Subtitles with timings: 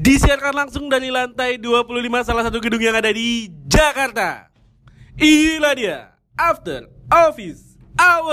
[0.00, 1.84] Disiarkan langsung dari lantai 25
[2.24, 4.48] salah satu gedung yang ada di Jakarta.
[5.20, 8.32] Inilah dia After Office Hour.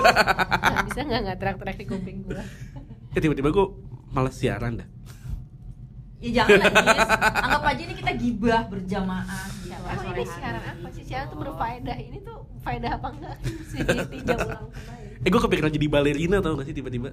[0.00, 2.40] Nggak bisa nggak nggak teriak-teriak di kuping gue
[3.16, 3.66] ya tiba-tiba gue
[4.12, 4.88] malas siaran dah.
[6.24, 6.72] Ya jangan lah.
[7.44, 9.76] Anggap aja ini kita gibah berjamaah gitu.
[9.76, 11.02] Sore ini siaran apa sih?
[11.04, 13.36] Siaran tuh berfaedah Ini tuh faedah apa enggak
[13.68, 13.78] sih?
[13.84, 17.12] Tidak ulang kembali Eh gue kepikiran jadi balerina tau gak sih tiba-tiba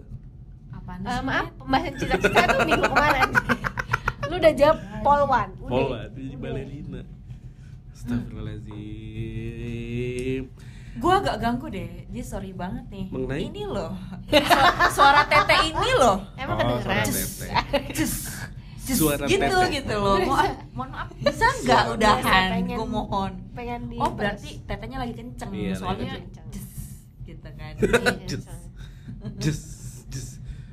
[0.83, 1.23] Apaan Eh, sih?
[1.23, 3.29] Maaf, pembahasan cita-cita tuh minggu kemarin
[4.25, 7.01] Lu udah jawab polwan Polwan jadi balerina
[7.93, 10.43] Astagfirullahaladzim
[10.95, 12.05] Gua agak ganggu deh.
[12.07, 13.09] Jis sorry banget nih.
[13.09, 13.49] Mengenai?
[13.49, 13.97] Ini loh.
[14.29, 16.21] Suara, suara tete ini loh.
[16.37, 17.01] Emang Oh, kedengeran?
[17.01, 17.47] suara tete.
[17.91, 18.29] Jis.
[18.83, 18.93] Jis.
[18.93, 19.73] Suara gitu tete.
[19.73, 20.19] gitu loh.
[20.21, 20.35] Mo
[20.75, 22.49] mohon maaf bisa nggak udahan?
[22.53, 23.31] pengen- Gue mohon.
[23.51, 25.49] Pengen di Oh berarti tetenya lagi kenceng.
[25.49, 26.45] Iya, lagi Soalnya kenceng.
[26.51, 26.67] jis
[27.25, 27.73] gitu kan.
[28.29, 28.37] Jus.
[28.37, 28.45] Jus,
[29.41, 29.61] jus.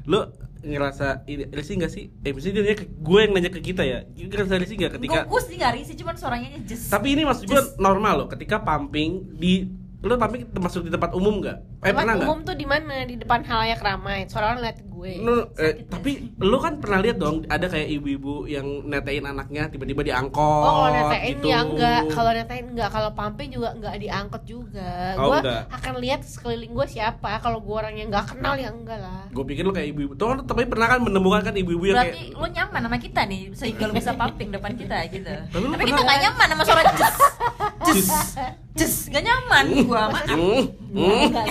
[0.07, 2.13] Lo ngerasa ini risih gak sih?
[2.21, 4.05] Eh mesti dia nanya ke gue yang nanya ke kita ya.
[4.07, 6.89] Gue ngerasa risih gak ketika Gue sih nggak risih, cuman suaranya aja jis.
[6.89, 9.69] Tapi ini maksud gue normal loh ketika pumping di
[10.01, 11.61] lo pumping termasuk di tempat umum gak?
[11.81, 12.27] Eh Tempat pernah gak?
[12.29, 13.05] umum tuh di mana?
[13.05, 14.29] Di depan halayak ramai.
[14.29, 15.13] Suara orang liat gue.
[15.19, 19.67] No, eh, Sakit tapi lo kan pernah lihat dong ada kayak ibu-ibu yang netein anaknya
[19.67, 21.47] tiba-tiba diangkot Oh kalau netain gitu.
[21.47, 24.93] ya enggak, kalau netain enggak, kalau pumping juga enggak diangkut juga.
[25.17, 25.41] Oh, gue
[25.71, 27.41] akan lihat sekeliling gue siapa.
[27.41, 29.25] Kalau gue orang yang enggak kenal ya enggak lah.
[29.31, 30.13] Gue pikir lo kayak ibu-ibu.
[30.15, 33.21] Tuh kan tapi pernah kan menemukan kan ibu-ibu yang Berarti kayak lu nyaman sama kita
[33.25, 35.33] nih sehingga lu bisa pumping depan kita gitu.
[35.49, 37.17] Tapi lu Tapi kita pernah- nggak nyaman sama suara jus.
[37.81, 38.09] Jus.
[38.71, 40.31] Jus nggak nyaman gua maaf.
[40.31, 40.63] Hmm,
[40.95, 41.47] hmm, enggak.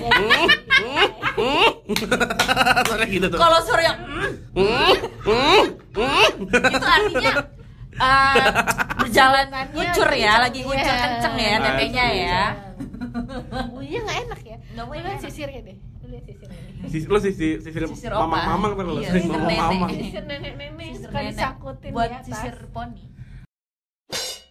[2.87, 3.37] suara gitu tuh.
[3.37, 6.25] Kalau suara yang mm, Hmm, hmm, hmm.
[6.47, 7.31] itu artinya
[7.99, 8.35] eh,
[8.97, 10.95] berjalan ngucur ya, lagi ngucur iya.
[10.97, 12.23] kenceng ya tetenya Asli.
[12.23, 12.43] ya.
[13.69, 14.57] Bunyinya enggak enak ya.
[14.73, 15.19] Nggak enak.
[15.19, 15.77] sisirnya deh.
[15.99, 16.87] Lu lihat sisirnya deh.
[16.87, 19.59] Sis, lo sisir sisir, Sisir mamang mamang kan lo Iya, sisir sisir mamang nenek.
[19.61, 19.89] mamang.
[19.91, 21.29] Sisir nenek-nenek Sisir suka nenek.
[21.29, 23.03] disangkutin buat sisir poni.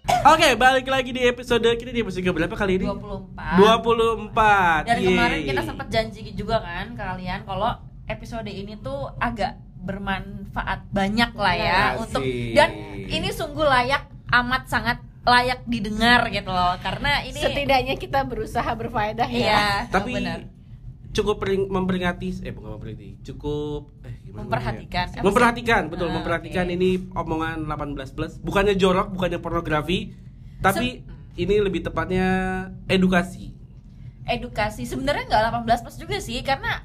[0.09, 2.87] Oke, balik lagi di episode kita di episode berapa kali ini?
[2.89, 4.33] 24.
[4.33, 4.89] 24.
[4.89, 5.47] Dan kemarin Yeay.
[5.47, 7.77] kita sempat janji juga kan ke kalian kalau
[8.07, 12.01] episode ini tuh agak bermanfaat banyak lah ya Asik.
[12.03, 12.71] untuk dan
[13.05, 19.29] ini sungguh layak amat sangat layak didengar gitu loh karena ini Setidaknya kita berusaha berfaedah
[19.29, 19.39] ya.
[19.39, 20.49] iya tapi benar
[21.09, 23.98] cukup pering- memperingati eh bukan memperingati cukup
[24.33, 25.07] Memperhatikan.
[25.11, 25.21] ya?
[25.23, 25.83] memperhatikan.
[25.89, 26.67] Betul Ah, memperhatikan.
[26.67, 26.75] oke.
[26.75, 28.33] ini omongan 18 plus.
[28.39, 30.13] Bukannya jorok bukannya pornografi
[30.59, 32.27] tapi ini lebih tepatnya
[32.87, 33.55] edukasi.
[34.27, 34.85] Edukasi.
[34.85, 36.85] Sebenarnya nggak 18 plus juga sih karena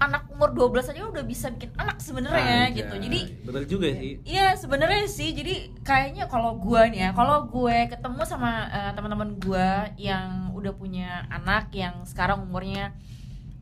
[0.00, 2.94] anak umur 12 aja udah bisa bikin anak sebenarnya gitu.
[2.96, 4.12] Jadi bener juga sih.
[4.24, 5.36] Iya sebenarnya sih.
[5.36, 9.68] Jadi kayaknya kalau gue nih ya kalau gue ketemu sama eh, teman-teman gue
[10.00, 12.96] yang udah punya anak yang sekarang umurnya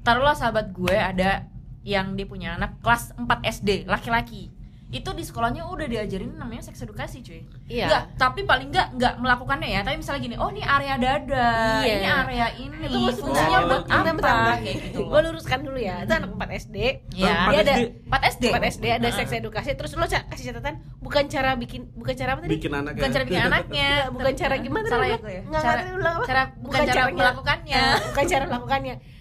[0.06, 1.50] taruhlah sahabat gue ada
[1.88, 4.52] yang dia punya anak kelas 4 SD laki-laki.
[4.88, 7.44] Itu di sekolahnya udah diajarin namanya seks edukasi cuy.
[7.68, 7.92] Iya.
[7.92, 9.80] Nggak, tapi paling nggak nggak melakukannya ya.
[9.84, 11.48] Tapi misalnya gini oh ini area dada
[11.84, 11.92] Iya.
[11.92, 14.00] ini area ini Itu fungsinya buat apa?
[14.00, 14.56] bentar, bentar.
[14.64, 16.08] kayak gitu Gue luruskan dulu ya.
[16.08, 16.76] Itu anak 4 SD.
[17.20, 17.84] ya Empat Dia ada SD.
[18.08, 19.68] 4 SD 4 SD ada seks edukasi.
[19.76, 20.74] Terus lo kasih catatan
[21.04, 22.50] bukan cara bikin bukan cara apa tadi?
[22.56, 23.88] bikin anak bukan cara bikin anaknya.
[24.16, 25.42] Bukan cara gimana salah ya ya.
[25.44, 25.80] Enggak, cara,
[26.24, 27.82] cara bukan, cara melakukannya.
[28.08, 29.17] Bukan cara melakukannya.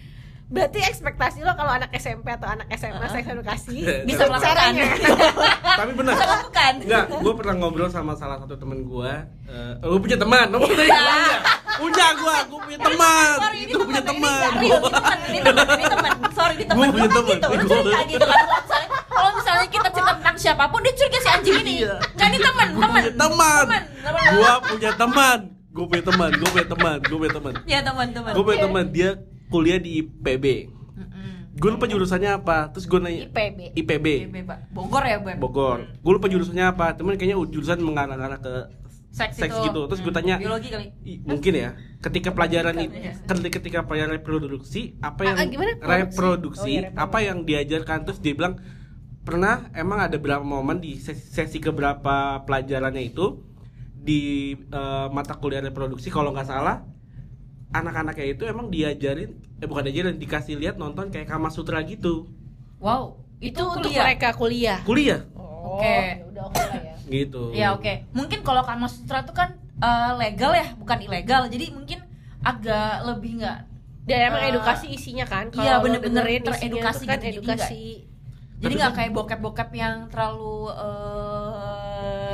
[0.48, 3.12] Berarti ekspektasi lo kalau anak SMP atau anak SMA Heeh.
[3.20, 4.48] seks edukasi bisa itu melakukan.
[4.48, 4.84] caranya.
[5.80, 6.72] tapi benar bisa melakukan.
[6.80, 9.12] Enggak, gue pernah ngobrol sama salah satu temen gue
[9.44, 11.36] uh, Gue punya teman, lo punya teman
[11.78, 12.06] Punya?
[12.16, 13.36] Gue, gue punya teman.
[13.36, 14.50] Sorry ini Itu punya teman.
[14.56, 16.76] ini teman ini teman sorry ini teman.
[16.80, 17.36] Gua punya teman.
[17.36, 17.76] gitu
[18.08, 18.38] gitu kan.
[19.04, 21.74] Kalau misalnya kita cerita tentang siapa pun dia curiga si anjing ini.
[21.84, 21.94] Iya.
[22.16, 23.62] nggak ini teman Gue teman punya teman.
[23.68, 23.82] teman.
[24.32, 25.38] Gue punya teman.
[25.68, 27.52] Gue punya teman, gue punya teman, gue punya teman.
[27.68, 28.32] Ya teman teman.
[28.32, 29.10] Gue punya teman, dia
[29.48, 30.44] kuliah di IPB
[30.98, 31.58] Mm-mm.
[31.58, 33.58] Gue lupa jurusannya apa, terus gue nanya IPB.
[33.74, 34.58] IPB BB, Pak.
[34.70, 38.54] Bogor ya Beb Bogor Gue lupa jurusannya apa, temen kayaknya jurusan mengarah-arah ke
[39.10, 39.64] seks, Seks itu.
[39.66, 39.80] gitu.
[39.88, 40.86] Terus gua Hmm, tanya, biologi kali
[41.24, 43.12] mungkin ya ketika pelajaran itu iya.
[43.26, 45.72] ketika, ketika pelajaran reproduksi apa yang Ah, ah, gimana?
[45.74, 45.90] Produksi?
[45.90, 47.02] reproduksi Oh, reproduksi.
[47.02, 48.54] apa yang diajarkan terus dia bilang
[49.26, 52.16] pernah emang ada berapa momen di sesi, sesi keberapa
[52.46, 53.42] pelajarannya itu
[53.98, 54.20] di
[54.54, 56.86] eh, mata kuliah reproduksi kalau nggak salah
[57.70, 62.26] anak-anaknya itu emang diajarin eh bukan diajarin dikasih lihat nonton kayak Kama Sutra gitu
[62.78, 64.02] wow Itu untuk kuliah.
[64.04, 64.78] mereka kuliah.
[64.82, 65.86] kuliah Oh, Oke.
[65.86, 66.94] ya udah oke lah ya.
[67.06, 67.92] gitu Ya oke.
[68.10, 71.46] Mungkin kalau Kama Sutra itu kan eh, legal ya, bukan ilegal.
[71.46, 72.02] Jadi mungkin
[72.40, 73.58] agak lebih nggak.
[74.04, 75.50] Dan emang Eh, edukasi isinya kan.
[75.50, 76.66] iya, Kalau bener-bener teredukasi
[77.04, 77.84] kan gitu, jadi edukasi.
[78.58, 81.37] Jadi nggak kan- kayak bokep-bokep yang terlalu eh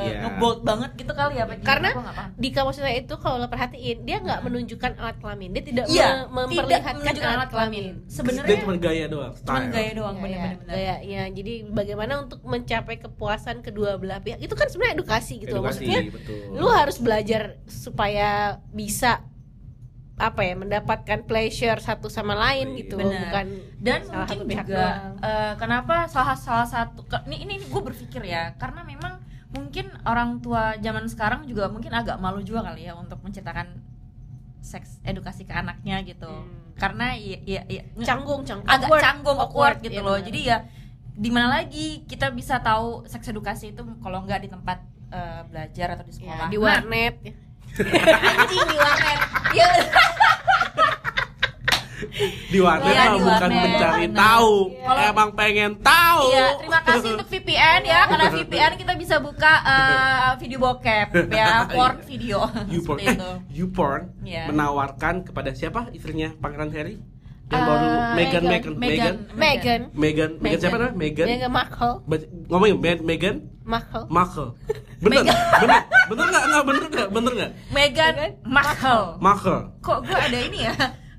[0.07, 0.19] Iya.
[0.23, 1.61] ngebold banget gitu kali ya gimana?
[1.61, 1.89] Karena
[2.33, 6.25] di kamus saya itu kalau lo perhatiin dia nggak menunjukkan alat kelamin dia tidak Iya,
[6.25, 9.69] me- memperlihatkan tidak menunjukkan alat kelamin Dia sebenarnya cuma gaya doang, style.
[9.69, 11.23] gaya doang Ya, ya, bener-bener gaya, ya.
[11.29, 15.99] jadi bagaimana untuk mencapai kepuasan kedua belah pihak itu kan sebenarnya edukasi gitu Edukasi, maksudnya
[16.09, 16.37] betul.
[16.53, 18.29] lu harus belajar supaya
[18.69, 19.21] bisa
[20.15, 22.77] apa ya mendapatkan pleasure satu sama lain Iya.
[22.79, 23.19] gitu Benar.
[23.21, 23.45] bukan
[23.77, 25.13] dan salah mungkin satu pihak juga doang.
[25.21, 29.19] eh, kenapa salah salah satu ke- ini ini, gue berpikir ya karena memang
[29.55, 33.79] mungkin orang tua zaman sekarang juga mungkin agak malu juga kali ya untuk menceritakan
[34.59, 36.27] seks edukasi ke anaknya gitu.
[36.27, 36.75] Hmm.
[36.75, 40.19] karena ya, ya, ya canggung canggung agak awkward, canggung awkward gitu iya loh.
[40.19, 40.57] jadi ya
[41.15, 45.95] di mana lagi kita bisa tahu seks edukasi itu kalau nggak di tempat eh, belajar
[45.95, 47.15] atau di Ya, sekolah di Nah, warnet.
[47.23, 47.33] Ya.
[48.11, 49.19] anjing di warnet.
[49.55, 49.67] Ya
[52.45, 53.63] Di warnet Iya, mah di bukan warnet.
[53.65, 54.17] mencari Benar.
[54.17, 56.21] tahu, Kalau- emang pengen tahu.
[56.27, 57.99] Iya, terima kasih untuk VPN ya.
[58.05, 62.39] Karena VPN kita bisa buka eh, video bokep ya, porn video.
[62.67, 62.99] YouPorn.
[63.57, 64.43] YouPorn Iya.
[64.47, 66.97] menawarkan kepada siapa istrinya Pangeran Harry?
[67.45, 70.97] Yang Eh, baru Meghan, Meghan, Meghan, Meghan, Megan Meghan, Meghan siapa namanya?
[70.97, 71.27] Meghan.
[71.29, 71.93] Meghan Markle
[72.49, 74.49] Ngomongin Meghan, Meghan, Markle Markle.
[75.05, 76.43] Bener, bener, bener nggak?
[76.43, 77.07] Nggak bener nggak?
[77.13, 77.51] Bener nggak?
[77.69, 79.05] Meghan Markle.
[79.21, 79.61] Markle.
[79.77, 80.73] Kok gue ada ini ya?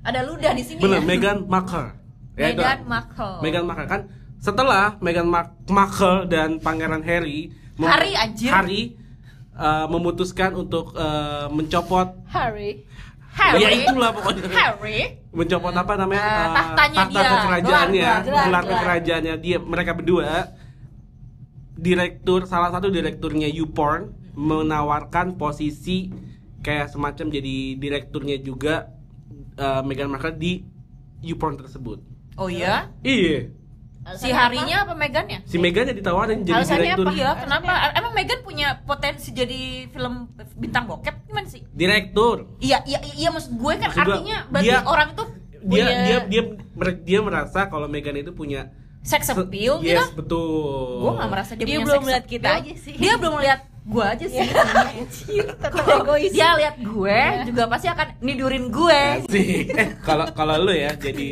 [0.07, 1.05] Ada ludah di sini Bener, ya.
[1.05, 1.91] Meghan Markle.
[2.33, 2.47] Ya.
[2.49, 3.35] Meghan Markle.
[3.43, 4.01] Meghan Markle kan
[4.37, 8.49] setelah Meghan Mar- Markle dan Pangeran Harry Harry, anjir.
[8.49, 8.81] Harry
[9.53, 12.87] uh, memutuskan untuk uh, mencopot Harry
[13.29, 13.61] Harry.
[13.61, 15.21] ya itulah pokoknya Harry.
[15.29, 17.29] mencopot apa namanya Eh, uh, tahtanya tahta dia.
[17.29, 20.29] kekerajaannya Gelar, kekerajaannya dia mereka berdua
[21.75, 26.09] direktur salah satu direkturnya YouPorn menawarkan posisi
[26.61, 28.89] kayak semacam jadi direkturnya juga
[29.57, 30.63] uh, Meghan Markle di
[31.21, 31.99] YouPorn tersebut
[32.35, 32.93] Oh iya?
[33.01, 33.49] iya
[34.15, 35.43] Si Harinya apa Meghannya?
[35.43, 37.13] si Meghan yang ditawarin jadi Alasannya direktur apa?
[37.13, 37.71] Iya, kenapa?
[37.91, 41.59] Emang Meghan punya potensi jadi film bintang bokep gimana sih?
[41.69, 45.59] direktur Iya, iya, iya maksud gue kan Maksud gue, artinya berarti dia- orang itu dia
[45.59, 48.71] punya dia dia mer- dia merasa kalau Meghan itu punya
[49.03, 50.15] sex appeal yes gitu.
[50.15, 52.93] betul Gue gak merasa dia, Dia punya belum sex lihat kita aja sih.
[52.95, 54.43] Dia belum lihat gue aja sih.
[54.43, 59.01] tetap Kalau egois dia lihat gue juga pasti akan nidurin gue.
[59.23, 59.71] Asik.
[59.71, 61.27] eh kalau kalau lu ya jadi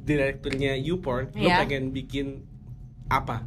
[0.00, 1.62] direkturnya YouPorn lu Iya.
[1.62, 2.42] pengen bikin
[3.06, 3.46] apa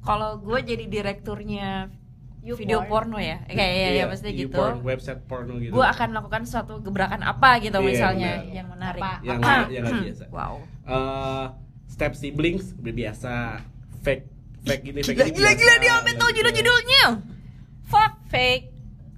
[0.00, 1.86] Kalau gue jadi direkturnya
[2.40, 2.58] YouPorn.
[2.58, 4.54] video porno ya, kayak ya, ya pasti gitu.
[4.54, 8.54] YouPorn, website porno gitu Gue akan melakukan suatu gebrakan apa gitu Iya, misalnya benar.
[8.54, 9.02] yang menarik.
[9.02, 9.12] Apa?
[9.20, 10.54] yang Ah, yang nggak biasa Wow.
[10.84, 11.46] Eh,
[11.88, 13.32] step siblings udah biasa
[14.00, 14.24] fake
[14.60, 15.58] fake ini fake Gila, ini gila, biasa.
[15.58, 17.04] gila dia sampai tahu judul-judulnya.
[17.84, 18.12] Fuck.
[18.28, 18.64] fake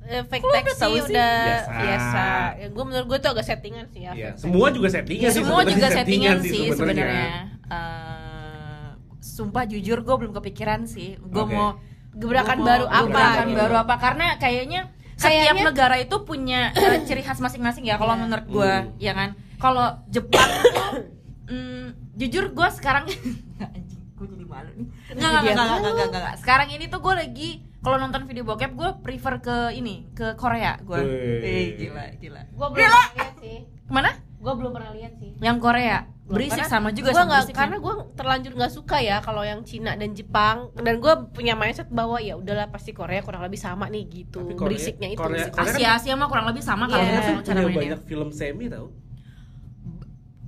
[0.06, 1.04] eh, fake lu taxi udah tahu sih?
[1.08, 1.70] udah Biasa.
[1.76, 2.26] biasa,
[2.56, 5.30] Ya, gue menurut gue tuh agak settingan sih ya, Iya, fake semua juga settingan Ya,
[5.30, 7.28] sih semua juga settingan sih sebenarnya.
[7.66, 8.86] Eh,
[9.20, 11.18] sumpah jujur gue belum kepikiran sih.
[11.20, 11.52] Gue Oke.
[11.52, 11.68] mau
[12.10, 13.58] Gebrakan gua mau baru apa Gebrakan gitu.
[13.60, 13.94] baru apa?
[13.96, 14.80] Karena kayaknya
[15.14, 17.94] setiap Kayaknya- negara itu punya eh, ciri khas masing-masing ya.
[17.96, 18.20] Kalau Iya.
[18.20, 18.90] menurut gue, Hmm.
[18.96, 19.30] ya kan.
[19.56, 21.19] Kalau Jepang tuh,
[21.50, 23.04] mm, jujur gue sekarang
[23.66, 24.86] anjing, gue jadi malu nih.
[25.10, 26.34] Nggak, nggak, nggak, nggak, nggak.
[26.38, 27.48] Sekarang ini tuh gue lagi
[27.78, 30.98] kalau nonton video bokep gue prefer ke ini ke Korea gue.
[31.40, 32.42] Eh, gila, gila.
[32.46, 34.10] gue belum pernah lihat sih Ke mana?
[34.32, 35.98] gue belum pernah lihat sih Yang Korea.
[36.22, 37.58] Berisik Karena sama juga gua sama nggak berisiknya.
[37.58, 41.90] karena gue terlanjur nggak suka ya kalau yang Cina dan Jepang dan gue punya mindset
[41.90, 45.50] bahwa ya udahlah pasti Korea kurang lebih sama nih gitu Tapi Korea- berisiknya itu Korea-
[45.50, 45.52] berisik.
[45.52, 47.10] Korea- Asia Asia mah kurang lebih sama kalau Iya.
[47.10, 47.78] menurut Korea cara mainnya.
[47.82, 48.86] banyak film semi tau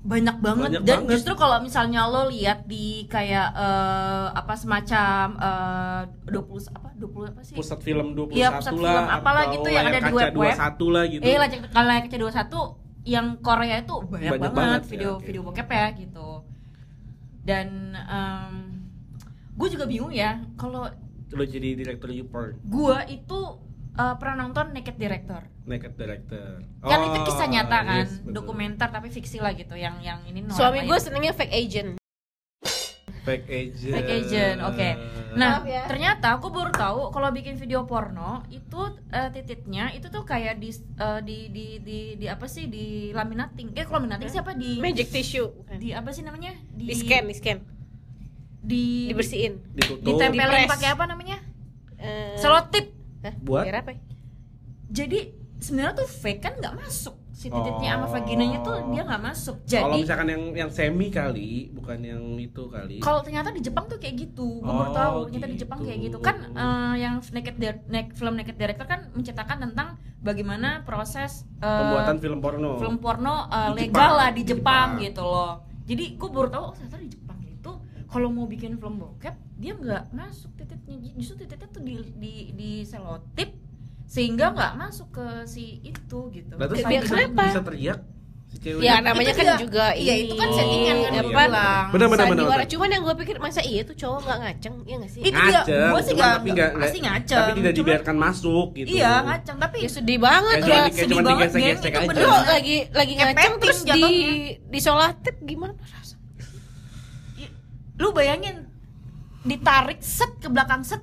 [0.03, 1.11] banyak banget Banyak dan banget.
[1.15, 7.41] justru kalau misalnya lo lihat di kayak eh, apa semacam eh, 20 apa 20 apa
[7.41, 7.55] sih?
[7.55, 10.55] pusat film 21 Iya, pusat lah film apalah gitu yang ada di web-web.
[10.59, 14.55] 21 lah gitu Eh, layar kalau layar kaca 21 yang Korea itu banyak, Banyak banget,
[14.55, 15.23] banget, ya, video oke.
[15.23, 16.29] video bokep ya gitu.
[17.43, 17.69] Dan
[19.53, 20.89] gue juga bingung ya kalau
[21.31, 23.39] lo jadi direktur YouPorn gue itu
[23.95, 25.43] eh, pernah nonton Naked Director.
[25.65, 28.33] Naked director Kan itu Oh, kisah nyata kan, yes, betul.
[28.35, 31.03] dokumenter tapi fiksi lah gitu yang yang ini norak suami gue ya.
[31.03, 31.91] senengnya fake agent
[33.23, 34.89] fake agent Fake agent, oke.
[35.33, 35.87] Nah, Maaf ya.
[35.87, 40.75] ternyata aku baru tahu kalau bikin video porno itu eh, titiknya itu tuh kayak di
[40.75, 43.79] eh, di, di di di apa sih di laminating.
[43.79, 45.79] Eh, kalau laminating siapa di magic tissue bukan.
[45.79, 46.51] di apa sih namanya?
[46.69, 47.59] di scan di scan
[48.59, 51.39] di dibersihin ditutup ditempelin pakai apa namanya?
[51.97, 52.91] Eh, Selotip.
[53.23, 53.35] Hah?
[53.39, 53.63] Buat?
[53.71, 54.01] biar apa ya?
[54.91, 55.21] Jadi
[55.63, 57.15] sebenarnya tuh fake kan nggak masuk.
[57.33, 58.13] Si titiknya sama Oh.
[58.13, 59.57] vaginanya tuh dia nggak masuk.
[59.65, 63.87] kalau Jadi misalkan yang yang semi kali bukan yang itu kali kalau ternyata di Jepang
[63.87, 65.89] tuh kayak gitu, gue baru Oh, tahu ternyata di Jepang gitu.
[65.89, 69.89] kayak gitu kan eh, yang naked Dir- Nak- film naked director kan menceritakan tentang
[70.21, 74.13] bagaimana proses eh, pembuatan film porno film porno uh, Di legal Jepang.
[74.15, 75.03] lah di Di Jepang, Jepang.
[75.03, 75.53] gitu loh.
[75.83, 77.73] Jadi gue baru tahu oh ternyata di Jepang itu
[78.07, 82.71] kalau mau bikin film bokep dia nggak masuk titiknya justru titiknya tuh di di di
[82.83, 83.51] selotip
[84.13, 87.43] sehingga nggak masuk ke si itu gitu terus Biar bisa, kenapa?
[87.49, 87.99] bisa teriak
[88.45, 91.09] si cewek Ya namanya Itu kan juga- juga iya, itu kan settingan kan iya.
[91.09, 91.23] dia.
[91.25, 91.49] Bener,
[91.89, 92.53] bener, bener, sandiwara.
[92.55, 92.69] bener.
[92.69, 95.21] Cuman yang gue pikir masa iya tuh cowok nggak ngaceng, iya nggak sih?
[95.23, 97.41] Itu dia, ngaceng gua sih cuman nggak- tapi nggak pasti ngaceng.
[97.41, 101.17] tapi tidak Cuman- dibiarkan masuk gitu iya ngaceng tapi Ya sedih banget udah kayak sedih
[101.19, 102.03] banget, digesek-gesek Gen.
[102.03, 102.29] Itu bener.
[102.47, 104.31] lagi lagi ngaceng terus di jatuhnya.
[104.69, 106.17] disolatif gimana rasa?
[107.95, 108.57] lu bayangin
[109.43, 111.01] ditarik set ke belakang set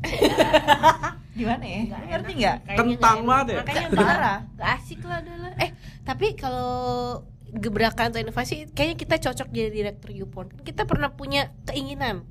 [1.30, 3.58] gimana ya ngerti nggak Kentang banget ya?
[3.62, 4.38] Makanya Parah.
[4.58, 5.52] Gak asik lah adalah.
[5.62, 5.70] Eh
[6.02, 10.54] tapi kalau gebrakan atau inovasi kayaknya kita cocok jadi direktur YouPorn.
[10.58, 12.26] Kan Kita pernah punya keinginan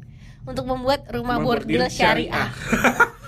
[0.48, 2.50] untuk membuat rumah Rumah bordil bordil syariah.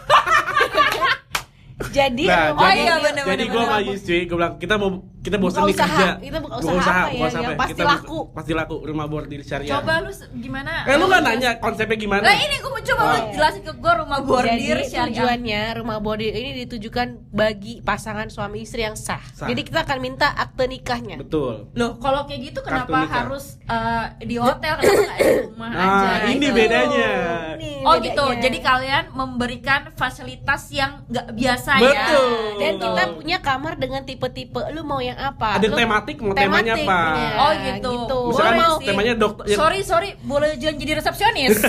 [1.89, 3.79] jadi Nah, oh iya, bordil- bener, jadi gue sama.
[3.81, 5.85] Yusri gue bilang kita mau kita bosan nih usaha.
[5.87, 8.19] kerja Kita buka usaha apa ya, yang pasti Kita buka- laku.
[8.31, 12.35] pasti laku rumah bordil syariah coba lu gimana eh lu nggak nanya konsepnya gimana lah
[12.35, 16.31] ini gue mau coba lu jelasin ke gue rumah bordir Jadi syariah tujuannya rumah bordil
[16.31, 19.21] ini ditujukan bagi pasangan suami istri yang sah.
[19.31, 19.45] Sah.
[19.45, 21.17] Jadi kita akan minta akte nikahnya.
[21.17, 25.85] betul loh kalau kayak gitu kenapa harus eh, di hotel kenapa nggak di rumah nah
[26.17, 26.55] aja ini gitu?
[26.55, 27.09] bedanya
[27.53, 28.05] Nih, Oh bedanya.
[28.07, 32.27] gitu, jadi kalian memberikan fasilitas yang nggak biasa Betul.
[32.51, 32.57] ya.
[32.57, 32.83] Dan Gitu.
[32.83, 34.61] kita punya kamar dengan tipe-tipe.
[34.69, 35.55] Lu mau yang apa?
[35.55, 37.91] ada Lu- tematik mau temanya tematik, apa ya, Oh gitu.
[38.27, 38.87] Misalkan Boleh sih.
[38.87, 41.55] temanya dokter yang- Sorry sorry, boleh jangan jadi resepsionis.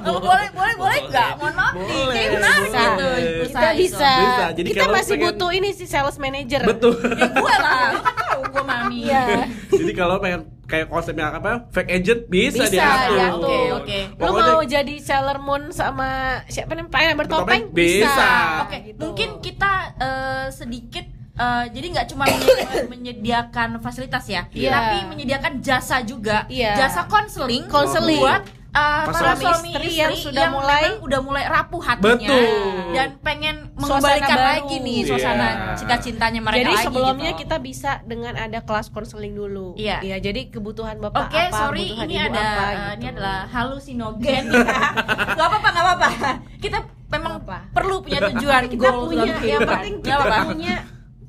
[0.00, 1.30] Oh, boleh boleh boleh nggak?
[1.36, 2.80] Mohon maaf nih, Boleh, kayak menarik Bisa.
[2.80, 3.04] gitu.
[3.04, 3.44] boleh.
[3.44, 4.12] Kita bisa.
[4.16, 4.44] Bisa.
[4.50, 6.62] Jadi kita masih pengen- butuh ini sih sales manager.
[6.64, 8.98] betul Ya gue lah, lu kan tahu gue mami.
[9.02, 9.24] Iya.
[9.70, 13.42] jadi kalau pengen kayak konsepnya apa fake agent bisa, Bisa diatur diatur.
[13.42, 13.98] Oke, oke.
[14.08, 16.08] Lu Pokoknya- mau jadi Sailor Moon sama
[16.46, 16.92] siapa namanya?
[16.92, 17.62] Pengen bertopeng?
[17.66, 17.74] Bertopeng?
[17.74, 18.30] Bisa.
[18.62, 18.98] Oke, Gitu.
[19.00, 24.70] mungkin kita eh, sedikit eh, jadi nggak cuma menye- menyediakan fasilitas ya, Iya.
[24.70, 26.76] tapi menyediakan jasa juga, Iya.
[26.78, 28.20] jasa konseling, Konseling.
[28.20, 31.82] buat eh, para Suami suami istri istri yang sudah yang mulai- memang udah mulai rapuh
[31.82, 32.46] hatinya Betul.
[32.92, 35.74] dan pengen mengembalikan lagi nih suasana Iya.
[35.74, 37.40] cinta cintanya mereka jadi lagi sebelumnya gitu.
[37.40, 39.74] kita bisa dengan ada kelas konseling dulu.
[39.74, 39.98] Iya.
[40.20, 42.94] jadi kebutuhan bapak Oke, apa, sorry, kebutuhan ini ibu ada apa, eh, gitu.
[42.94, 44.44] ini adalah halusinogen.
[45.30, 46.08] gak apa-apa, gak apa-apa.
[46.56, 46.78] Kita
[47.10, 47.58] memang Apa?
[47.72, 50.46] perlu punya tujuan kita goal punya yang penting kita apa-apa.
[50.46, 50.74] punya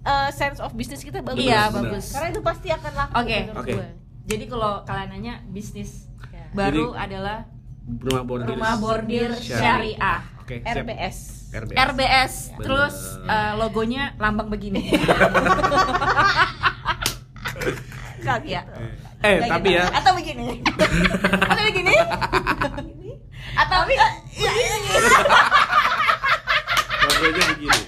[0.04, 1.42] uh, sense of business kita bagus.
[1.42, 2.06] Iya, bagus.
[2.14, 3.38] Karena itu pasti akan laku Oke.
[3.56, 3.72] Oke.
[3.74, 3.88] gue.
[4.28, 6.11] Jadi kalau kalian nanya bisnis.
[6.52, 7.38] Baru Jadi- adalah
[7.82, 9.60] rumah bordil rumah bordir Syariah.
[9.98, 10.20] syariah.
[10.62, 10.84] siap.
[10.84, 11.18] RBS.
[11.52, 12.64] RBS RBS, Bener.
[12.64, 14.92] terus eh, logonya lambang begini.
[18.22, 18.62] Kagak ya?
[19.22, 19.78] eh Kayak tapi gitu.
[19.78, 20.48] ya Atau begini.
[21.52, 21.94] Atau begini.
[23.52, 24.08] Atau iya,
[27.02, 27.80] logonya begini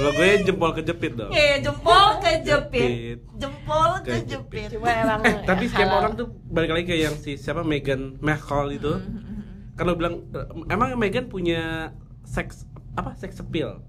[0.00, 2.46] logonya jempol kejepit dong Oke, jempol kejepit.
[2.46, 3.18] Jepit.
[3.34, 4.24] Jempol Kejepit.
[4.26, 4.68] kejepit.
[4.72, 8.74] Cuma emang eh tapi setiap orang tuh balik lagi ke yang si siapa Meghan Markle
[8.74, 9.38] itu Mm-hmm.
[9.74, 11.92] kan lo bilang eh, emang Meghan punya
[12.22, 13.80] seks apa seks appeal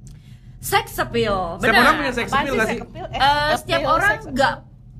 [0.59, 1.57] Sex appeal.
[1.57, 1.83] setiap benar.
[1.83, 3.05] orang punya seks appeal sih nggak sih appeal?
[3.07, 4.33] Eh, Eh, setiap appeal, orang sex appeal.
[4.33, 4.55] nggak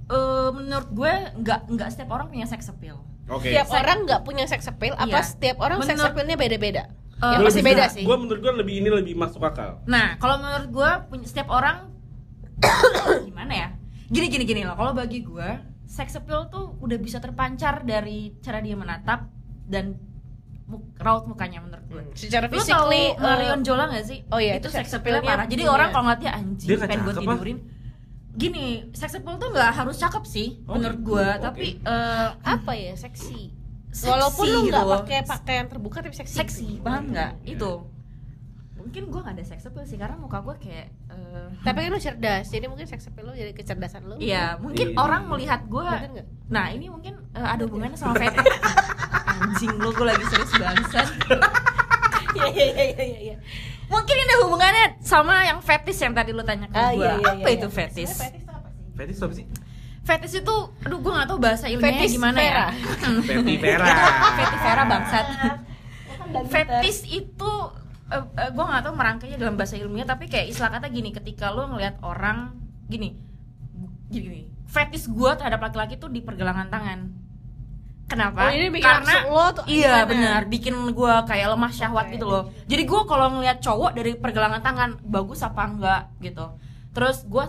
[0.10, 2.98] eh, menurut gue nggak nggak setiap orang punya sex appeal.
[3.28, 5.22] oke Setiap orang nggak punya sex appeal apa Iya.
[5.24, 6.84] setiap orang sex Menurut- appealnya beda-beda?
[7.22, 8.02] Eh, ya Gua pasti beda sih.
[8.02, 11.94] gua menurut gua lebih ini lebih masuk akal Nah, kalau menurut gue punya setiap orang
[13.30, 13.70] gimana ya?
[14.10, 14.74] Gini gini gini loh.
[14.74, 15.50] Kalau bagi gue,
[15.86, 19.30] sex appeal tuh udah bisa terpancar dari cara dia menatap
[19.70, 19.98] dan
[20.98, 22.04] raut mukanya menurut gue.
[22.16, 24.24] Secara Lu tahu physically eh, Marion Jola gak sih?
[24.32, 25.46] oh iya, itu itu sex appeal appeal-nya parah.
[25.46, 27.22] Jadi orang kalau ngeliat dia anjing pengen gue ah.
[27.22, 27.58] tidurin.
[28.32, 31.44] Gini, sex appeal tuh nggak harus cakep sih Oh, menurut gue, Oke.
[31.44, 33.61] tapi eh, apa ya seksi.
[33.92, 34.94] Seksi Walaupun lu nggak gitu.
[34.96, 36.34] pakai pakaian terbuka tapi seksi.
[36.34, 37.32] seksi, paham nggak?
[37.42, 37.54] Iya.
[37.54, 37.72] Itu
[38.74, 42.00] mungkin gue gak ada sex appeal sih karena muka gue kayak eh, Tapi kan lu
[42.00, 44.16] cerdas, jadi mungkin sex appeal lu jadi kecerdasan lu.
[44.18, 44.98] Iya, mungkin Iya.
[44.98, 45.86] orang melihat gue.
[46.48, 48.42] Nah, ini mungkin eh, ada hubungannya sama fetish.
[49.38, 51.08] Anjing lu, gue lagi serius bangsat.
[52.32, 53.36] Iya iya iya iya iya.
[53.86, 57.04] Mungkin ini ada hubungannya sama yang fetish yang tadi lu tanya ke Ah, gue.
[57.04, 57.76] iya, iya, Apa iya, itu iya.
[57.76, 58.08] fetish?
[58.14, 58.84] Fetish itu apa sih?
[58.96, 59.46] Fetish apa sih
[60.02, 62.58] Fetish itu, aduh gue gak tahu bahasa ilmiahnya Fetish gimana Vera.
[62.58, 62.68] ya.
[63.22, 63.86] Fetish Vera
[64.38, 65.26] Fetish Vera bangsat.
[66.28, 67.52] Dan Fetish itu
[68.10, 71.50] eh, eh, gue gak tahu merangkainya dalam bahasa ilmiah tapi kayak istilah kata gini ketika
[71.50, 73.16] lu ngelihat orang gini
[74.10, 74.42] gini, gini.
[74.68, 77.08] fetish gue terhadap laki-laki tuh di pergelangan tangan
[78.06, 80.10] kenapa Oh, ini bikin karena lo tuh iya gimana?
[80.12, 82.14] benar bikin gue kayak lemah syahwat Oke.
[82.16, 86.46] gitu loh jadi gue kalau ngelihat cowok dari pergelangan tangan bagus apa enggak gitu
[86.92, 87.46] terus gue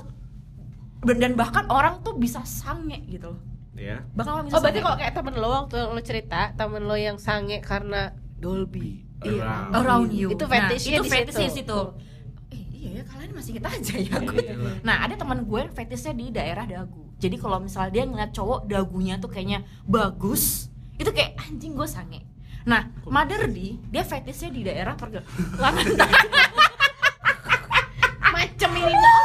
[1.03, 3.43] dan bahkan orang tuh bisa sange gitu loh.
[3.75, 6.95] Ya bahkan orang bisa Oh berarti kalau kayak temen lo waktu lo cerita temen lo
[6.95, 9.07] yang sange karena Dolby.
[9.23, 9.71] Around.
[9.73, 10.29] around you.
[10.31, 11.55] Itu Nah, fetishnya itu fetishnya situ.
[11.55, 11.81] di situ.
[12.51, 14.17] Eh, iya ya kalian masih kita aja ya.
[14.19, 14.55] Gue Iya.
[14.83, 18.67] nah ada teman gue yang fetishnya di daerah dagu jadi kalau misalnya dia ngeliat cowok
[18.67, 20.67] dagunya tuh kayaknya bagus.
[20.99, 22.27] Itu kayak anjing gue sange.
[22.63, 26.27] Nah mother di dia fetishnya di daerah pergelangan tangan
[28.25, 29.23] macem ini tuh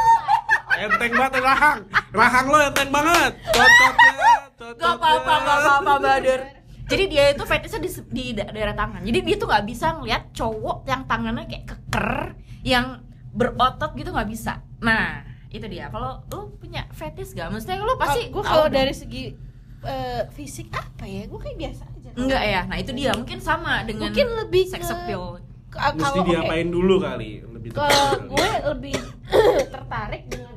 [0.78, 1.78] Enteng banget rahang.
[2.10, 3.32] Rahang lo enteng banget.
[3.44, 4.12] Cocoknya.
[4.58, 6.40] Gak apa-apa, gak apa-apa, Bader
[6.88, 9.04] Jadi dia itu fetishnya di, di da- daerah tangan.
[9.04, 12.32] Jadi dia tuh gak bisa ngeliat cowok yang tangannya kayak keker
[12.64, 14.64] Yang berotot gitu gak bisa.
[14.80, 15.92] Nah, itu dia.
[15.92, 17.52] Kalau lu punya fetish gak?
[17.52, 18.74] Maksudnya lu pasti gue kalau dong.
[18.74, 19.36] dari segi
[19.84, 21.28] eh, fisik apa ya?
[21.28, 22.10] Gue kayak biasa aja.
[22.16, 23.12] Enggak ya, nah itu dia.
[23.14, 25.38] Mungkin sama dengan mungkin lebih sex ke- appeal.
[25.68, 28.96] Mesti diapain dulu kali, lebih kalau gue lebih
[29.76, 30.47] tertarik dengan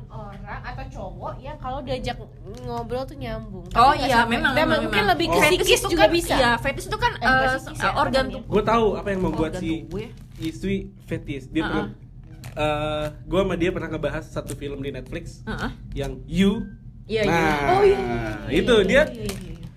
[0.92, 2.16] cowok yang kalau diajak
[2.62, 5.12] ngobrol tuh nyambung Tapi Oh iya, memang, memang, mungkin memang.
[5.16, 5.42] lebih ke Oh.
[5.42, 8.62] psikis juga kan, bisa Iya, fetish itu kan Eh, psikis ya, apa organ tubuh Gue
[8.62, 10.08] tahu apa yang membuat si ya.
[10.38, 11.48] istri fetis.
[11.48, 11.70] Dia Uh-uh.
[11.72, 11.88] pernah
[12.52, 15.70] eh gue sama dia pernah ngebahas satu film di Netflix Heeh.
[15.96, 16.68] yang You.
[17.04, 17.32] Iya, iya.
[17.32, 19.02] Nah, Oh, iya, iya, iya, itu dia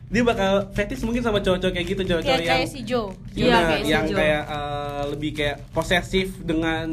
[0.06, 3.58] dia bakal fetis mungkin sama cowok-cowok kayak gitu, cowok-cowok kayak yang kayak si Joe Iya,
[3.58, 4.16] kayak si yang Jo.
[4.16, 6.88] kayak eh, lebih kayak posesif dengan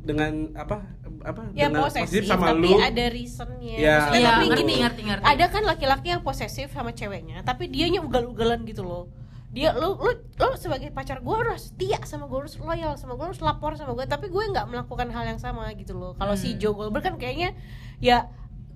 [0.00, 0.80] dengan apa
[1.20, 3.94] apa ya dengan posesif sama tapi lu ada reasonnya Ya.
[3.98, 5.24] Maksudnya Iya, tapi ngerti, gini ngerti, ngerti.
[5.24, 9.10] ada kan laki-laki yang posesif sama ceweknya tapi dianya ugal-ugalan gitu loh
[9.48, 13.26] dia lu lu lu sebagai pacar gue harus setia sama gue harus loyal sama gue
[13.26, 16.52] harus lapor sama gue tapi gue nggak melakukan hal yang sama gitu loh kalau si
[16.52, 16.60] Hmm.
[16.60, 17.56] Joe Goldberg kan kayaknya
[17.96, 18.28] ya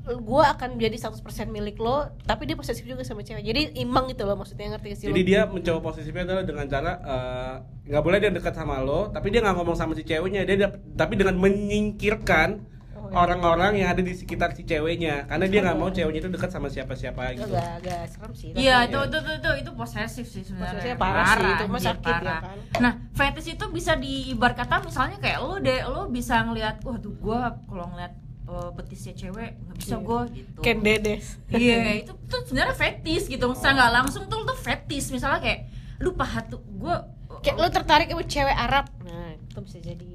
[0.02, 4.26] gue akan menjadi 100% milik lo tapi dia posesif juga sama cewek jadi imbang gitu
[4.26, 5.28] loh maksudnya ngerti gak sih jadi lo?
[5.30, 7.54] dia mencoba posesifnya adalah dengan cara eh,
[7.86, 11.14] nggak boleh dia dekat sama lo tapi dia nggak ngomong sama si ceweknya dia tapi
[11.14, 13.18] dengan menyingkirkan Oh, iya.
[13.18, 16.70] orang-orang yang ada di sekitar si ceweknya karena dia nggak mau ceweknya itu dekat sama
[16.70, 20.78] siapa-siapa gitu agak agak serem sih Iya itu itu itu itu, itu posesif sih sebenarnya.
[20.78, 22.56] Posesifnya parah sih, itu mah anjir, sakit ya kan.
[22.78, 27.10] Nah fetish itu bisa diibar kata misalnya kayak lu deh lu bisa ngelihat wah tuh
[27.18, 28.21] gua kalau ngeliat
[28.52, 30.04] uh, betisnya cewek nggak bisa Iya.
[30.04, 30.58] gua gitu.
[30.60, 33.44] Ken Dedes Iya itu tuh sebenarnya fetish gitu.
[33.48, 35.60] Misalnya nggak langsung tuh lu tuh fetish misalnya kayak
[35.98, 37.08] lu paha tuh gua
[37.40, 38.86] kayak lu tertarik sama cewek Arab.
[39.02, 40.10] Nah itu bisa jadi.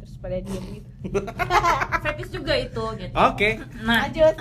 [0.00, 0.88] Terus pada diem gitu.
[2.04, 3.14] Fetish juga itu gitu.
[3.14, 3.48] oke.
[3.84, 4.08] Nah.
[4.08, 4.34] Lanjut.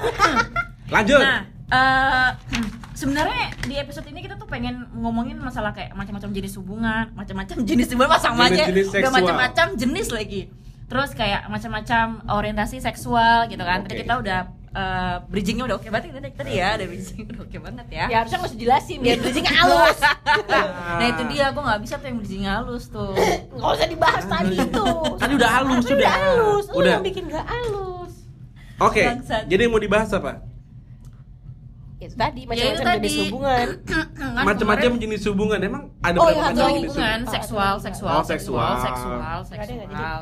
[0.94, 1.22] Lanjut.
[1.22, 1.42] Nah,
[1.74, 2.30] eh,
[3.00, 7.92] sebenarnya di episode ini kita tuh pengen ngomongin masalah kayak macam-macam jenis hubungan, macam-macam jenis
[7.92, 10.48] hubungan sama aja, udah macam-macam jenis lagi.
[10.86, 13.82] Terus kayak macam-macam orientasi seksual gitu kan.
[13.82, 14.02] Tadi Oke.
[14.02, 14.40] kita udah
[14.72, 18.06] eh, bridgingnya udah oke banget tadi, tadi ya, ada bridging udah oke banget ya.
[18.06, 19.98] ya harusnya nggak usah jelasin biar bridging halus
[21.00, 23.16] Nah itu dia, gue nggak bisa tuh yang bridging halus tuh.
[23.56, 26.12] nggak usah dibahas tadi itu Tadi udah halus, Tadi udah udah.
[26.14, 26.94] halus lu Udah.
[26.94, 28.14] yang bikin nggak halus
[28.78, 29.44] oke Bangsat.
[29.48, 30.32] jadi mau dibahas apa
[31.98, 33.08] itu tadi Ya, macam-macam tadi.
[33.08, 33.68] jenis hubungan
[34.36, 37.80] Kan macam-macam kemarin- jenis hubungan emang ada Oh, berapa iya, macam jenis hubungan seksual, Oh,
[37.80, 38.72] seksual, Oh, seksual.
[38.78, 40.20] seksual, Nggak ada, nggak seksual.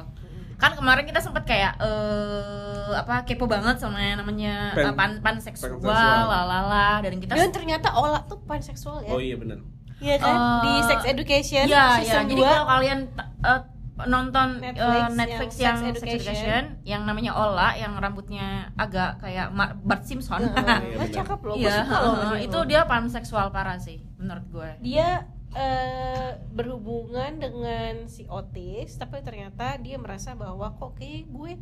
[0.63, 5.11] Kan kemarin kita sempat kayak eh apa kepo banget sama yang namanya Pen- eh, pan
[5.19, 6.23] pan seksual, seksual.
[6.23, 9.59] lalala dan kita dan ternyata olah tuh panseksual ya oh iya benar
[9.99, 11.97] Iya kan Eh, di Sex Education Iya, iya.
[12.01, 12.99] season Jadi 2 kalau kalian
[13.41, 13.61] eh,
[14.05, 16.33] nonton eh, Netflix Netflix, yang yang, Sex Sex Education.
[16.33, 20.43] Education yang namanya Ola yang rambutnya agak kayak Ma- Bart Simpson.
[20.43, 24.69] Iya, nah, cakep loh, Iya, heeh, dia itu dia panseksual parah sih menurut gue.
[24.81, 25.23] dia
[25.53, 31.53] eh, berhubungan dengan si otis tapi ternyata dia merasa bahwa kok kayak gue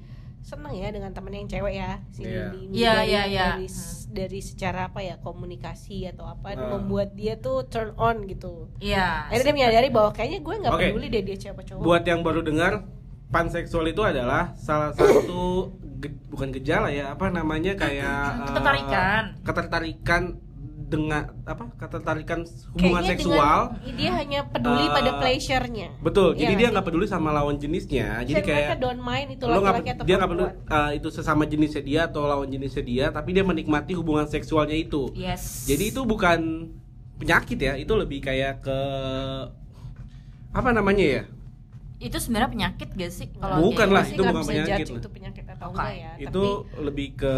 [0.42, 2.24] seneng ya dengan temen yang cewek ya si.
[2.24, 3.46] Lily ini Iya, dari, iya, iya.
[3.54, 3.68] dari
[4.10, 6.66] dari secara apa ya komunikasi atau apa Ah.
[6.72, 9.28] membuat dia tuh turn on gitu Iya.
[9.28, 10.84] akhirnya dia menyadari bahwa kayaknya gue nggak Oke.
[10.88, 12.74] peduli deh dia cewek apa cowok buat yang baru dengar
[13.28, 19.24] panseksual itu adalah salah satu ge- bukan gejala ya apa namanya kayak Ketertarikan.
[19.46, 20.24] ketertarikan
[20.92, 23.60] dengan apa ketertarikan hubungan Kayaknya seksual.
[23.72, 25.88] dengan- dia hanya peduli Eh, pada pleasure-nya.
[25.98, 28.20] betul Iya jadi dia nggak peduli sama lawan jenisnya.
[28.22, 32.02] Jadi kayak don't mind itu lo atau dia nggak peduli eh, itu sesama jenisnya dia
[32.06, 35.08] atau lawan jenisnya dia tapi dia menikmati hubungan seksualnya itu.
[35.14, 35.64] Yes.
[35.64, 36.68] jadi itu bukan
[37.16, 38.78] penyakit ya itu lebih kayak ke
[40.52, 41.24] apa namanya ya?
[41.98, 43.30] Itu sebenarnya penyakit gak sih?
[43.32, 45.00] Kalau Bukan lah, sih itu bukan penyakit lah.
[45.00, 46.44] itu penyakit atau enggak ya itu
[46.82, 47.36] lebih ke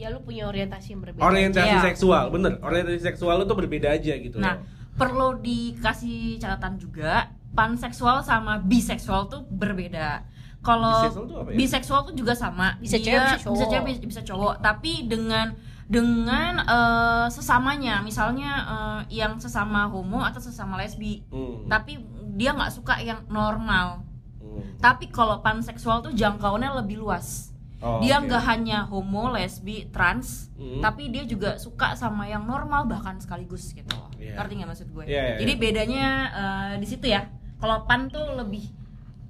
[0.00, 1.82] ya lu punya orientasi yang berbeda orientasi Iya.
[1.84, 4.64] seksual bener orientasi seksual itu berbeda aja gitu Nah, loh.
[4.92, 10.24] perlu dikasih catatan juga, panseksual sama biseksual tuh berbeda.
[10.60, 11.56] Kalau Biseksual tuh apa ya?
[11.56, 13.52] biseksual tuh juga sama, Bisa Dia cewek, bisa cowok.
[13.52, 15.46] bisa cewek, bisa, bisa cowok, tapi dengan
[15.86, 21.64] dengan eh, sesamanya, misalnya eh, yang sesama homo atau sesama lesbi, Hmm.
[21.66, 21.98] tapi
[22.34, 24.04] dia nggak suka yang normal.
[24.38, 24.62] Hmm.
[24.78, 27.49] Tapi kalau panseksual tuh jangkauannya lebih luas.
[27.80, 30.84] Oh, dia nggak hanya homo, lesbi, trans, Hmm.
[30.84, 33.96] tapi dia juga suka sama yang normal bahkan sekaligus gitu.
[34.14, 34.36] Iya.
[34.36, 35.04] Ngerti nggak maksud gue?
[35.04, 35.60] Iya, iya, Jadi iya.
[35.60, 37.24] bedanya eh, di situ ya.
[37.56, 38.68] Kalau pan tuh lebih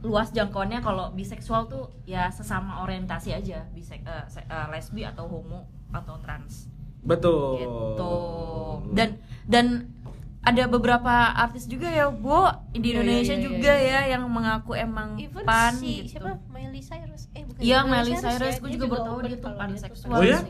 [0.00, 5.62] luas jangkauannya kalau biseksual tuh ya sesama orientasi aja bisek se- eh, lesbi atau homo
[5.92, 7.60] atau trans Betul.
[7.60, 8.14] gitu
[8.90, 9.66] dan dan
[10.40, 14.00] ada beberapa artis juga ya bu di Iya, Indonesia iya, iya, juga iya.
[14.00, 17.92] ya yang mengaku emang Even pan si gitu siapa Miley Cyrus eh bukan Iya, Miley
[18.10, 20.40] Miley Cyrus, ya, gue juga baru tahu dia tuh panseksual Oh ya?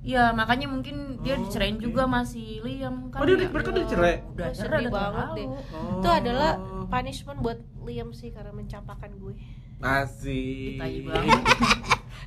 [0.00, 1.84] Iya makanya mungkin dia Oh, dicerain oke.
[1.84, 3.38] juga masih Liam kan Oh, dia ya.
[3.38, 4.14] udah- mereka udah cerai?
[4.26, 5.46] udah Oh, cerai banget deh.
[5.46, 5.58] Oh.
[5.94, 6.50] Itu adalah
[6.88, 9.34] punishment buat Liam sih karena mencapakan gue.
[9.78, 10.76] Asik.
[10.76, 11.40] Tai banget.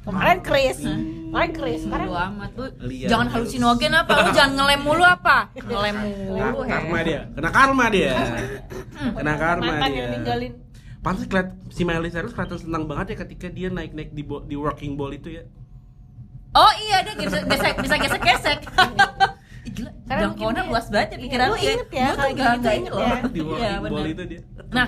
[0.01, 4.82] Kemarin Chris, kemarin Chris, sekarang Bodo amat lu Liam jangan halusinogen apa lu jangan ngelem
[4.82, 7.03] mulu apa ngelem Nah, mulu karma he.
[7.06, 7.21] dia.
[7.29, 8.12] Kena karma dia.
[9.13, 9.97] Kena karma mantan dia.
[9.97, 10.53] yang ninggalin.
[10.99, 14.56] Pantes keliat si Miley Cyrus kelihatan senang banget ya ketika dia naik-naik di bo- di
[14.56, 15.43] working ball itu ya.
[16.53, 18.60] oh iya dia bisa gesek bisa gesek gesek
[19.63, 21.89] Ih, gila Karena jangkauannya mungkin dia- luas banget ya iya, pikiran lu lu ya inget
[21.89, 23.08] ya, tuh kalau gitu nggak inget ya.
[23.25, 24.06] Di Iya, working ball bener.
[24.10, 24.41] itu dia.
[24.69, 24.88] Nah,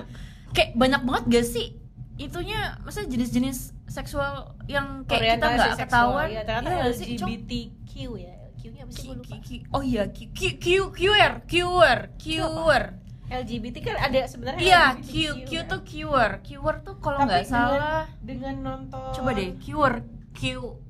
[0.52, 1.68] kayak banyak banget gak sih
[2.16, 4.34] itunya maksudnya jenis-jenis seksual
[4.66, 7.30] yang kayak kita nggak ketahuan ya, ternyata Iya nggak sih, Cong?
[7.30, 8.34] LGBTQ ya.
[8.56, 9.36] Q-nya apa sih gue lupa.
[9.40, 12.84] ki- oh iya Q Q Q QR QR QR
[13.26, 15.70] LGBT kan ada sebenarnya iya Q Q kan.
[15.70, 20.02] tuh QR QR tuh kalau nggak salah dengan nonton coba deh QR
[20.34, 20.42] Q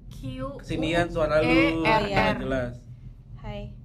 [0.08, 0.20] Q
[0.60, 1.84] Kesinian suara E, lu.
[1.84, 2.36] R, R.
[2.40, 2.76] jelas.
[3.38, 3.76] Hai.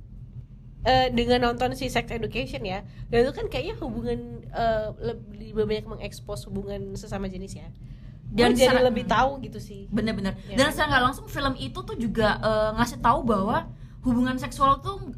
[0.81, 4.19] Eh, dengan nonton si Sex Education ya, dan itu kan kayaknya hubungan
[4.49, 7.69] eh, lebih banyak mengekspos hubungan sesama jenis ya.
[8.31, 9.87] Dan jadi secara- lebih tahu gitu sih.
[9.89, 10.39] bener-bener.
[10.47, 13.67] Ya dan secara nggak langsung film itu tuh juga eh, ngasih tahu bahwa
[14.01, 15.13] hubungan seksual tuh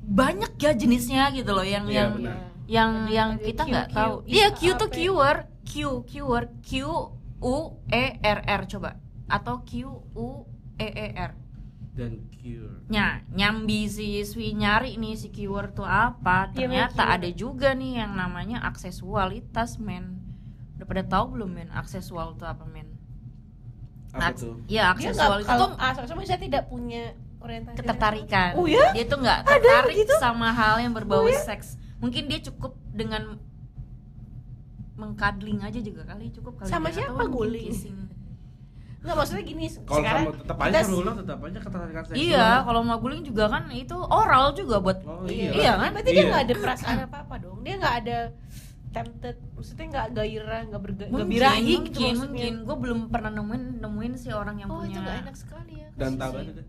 [0.00, 2.12] banyak ya jenisnya gitu loh yang Iya, yang
[2.68, 4.14] yang Ada- yang kita nggak tahu.
[4.24, 4.94] Iya Q tuh P.
[4.98, 6.70] QR Q QR Q
[7.38, 9.00] U E R R coba.
[9.26, 9.70] Atau Q
[10.14, 10.28] U
[10.76, 11.32] E E R
[11.92, 12.86] Dan cure.
[12.86, 16.46] Nya, nyambi si Swi nyari nih si keyword tuh apa?
[16.48, 17.16] Iya, ternyata keyword.
[17.16, 20.17] ada juga nih yang namanya aksesualitas men
[20.78, 22.86] udah pada tahu belum men aksesual tuh apa men
[24.08, 24.56] Apa tuh?
[24.64, 28.90] ya Dia aksesual itu kalau tuh soalnya saya tidak punya orientasi ketertarikan Oh ya?
[28.90, 30.14] dia tuh nggak tertarik begitu?
[30.16, 31.36] sama hal yang berbau Oh ya?
[31.36, 33.36] seks mungkin dia cukup dengan
[34.94, 37.70] mengkadling aja juga kali cukup kali Sama dia, siapa guling?
[38.98, 42.18] Enggak maksudnya gini Kalau sekarang sama tetap aja berulang tetap aja ketertarikan seksual.
[42.20, 45.72] iya kalau mau guling juga kan itu oral juga buat Oh iya, iya.
[45.76, 45.90] Kan?
[45.92, 46.26] Berarti dia Iya.
[46.28, 47.58] nggak ada perasaan apa apa dong.
[47.62, 48.18] Dia nggak ada
[48.88, 52.20] tempted, maksudnya nggak gairah, nggak berga, nggak mungkin birahi mungkin gitu maksudnya.
[52.24, 55.72] mungkin gue belum pernah nemuin nemuin sih orang yang Oh punya itu nggak enak sekali
[55.76, 55.88] ya.
[55.94, 56.66] Dan tahu banget deh.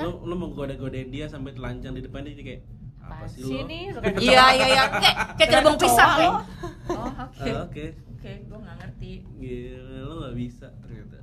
[0.00, 2.62] Lu lu mau goda-godain dia sampai telanjang di depan dia jadi kayak
[3.02, 3.48] apa sih lo?
[3.62, 3.78] ini?
[3.90, 6.30] Lu kan iya iya iya kayak kayak kecoa pisang lo.
[6.90, 7.84] oh oke Oke.
[8.10, 11.18] oke gue nggak ngerti Gila, lu gak bisa ternyata.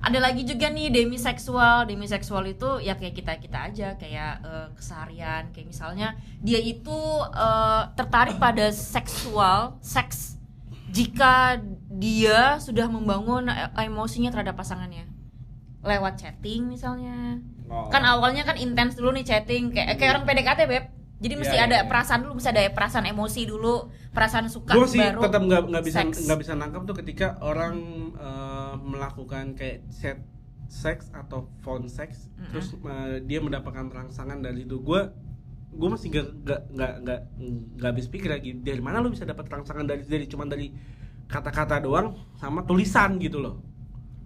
[0.00, 1.84] Ada lagi juga nih demiseksual.
[1.84, 5.52] Demiseksual itu ya kayak kita kita aja kayak eh, keseharian.
[5.52, 6.08] Kayak misalnya
[6.40, 6.98] dia itu
[7.36, 10.40] eh, tertarik pada seksual seks
[10.90, 11.60] jika
[11.92, 15.04] dia sudah membangun e- emosinya terhadap pasangannya.
[15.84, 17.40] Lewat chatting misalnya.
[17.70, 17.86] Oh.
[17.86, 19.70] kan awalnya kan intens dulu nih chatting.
[19.70, 20.84] Kayak kayak orang PDKT beb.
[21.20, 21.86] Jadi mesti Iya, ada iya.
[21.86, 25.84] perasaan dulu mesti ada perasaan emosi dulu perasaan suka gue sih baru tetap nggak nggak
[25.84, 27.76] bisa nggak bisa nangkap tuh ketika orang
[28.16, 28.49] eh,
[28.80, 30.18] melakukan kayak chat
[30.66, 32.50] seks atau phone seks Mm-mm.
[32.50, 35.00] terus eh, dia mendapatkan rangsangan dari itu gue
[35.70, 37.20] gue masih nggak nggak nggak nggak
[37.74, 40.70] nggak habis pikir lagi dari mana lu bisa dapat rangsangan dari dari cuman dari
[41.26, 43.62] kata-kata doang sama tulisan gitu loh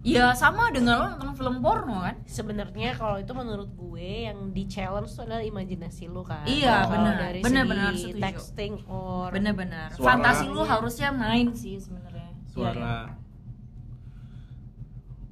[0.01, 4.65] ya sama dengan lo nonton film porno kan Sebenarnya kalau itu menurut gue yang di
[4.65, 6.45] challenge itu adalah imajinasi lu kan.
[6.45, 7.13] Iya, Kalau benar.
[7.17, 8.21] Dari Benar-benar segi setuju.
[8.21, 10.05] texting or bener-bener Suara.
[10.13, 13.24] fantasi lu harusnya main sih sebenarnya suara Iya,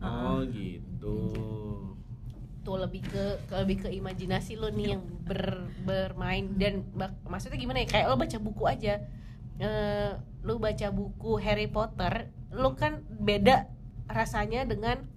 [0.03, 1.17] oh gitu.
[2.63, 6.47] Tuh lebih ke, ke lebih ke imajinasi lo nih yang ber, bermain.
[6.55, 7.87] Dan bak- maksudnya gimana ya?
[7.91, 8.93] Kayak lo baca buku aja.
[9.59, 10.11] Eh
[10.43, 13.67] lo baca buku Harry Potter lo kan beda
[14.07, 15.09] rasanya dengan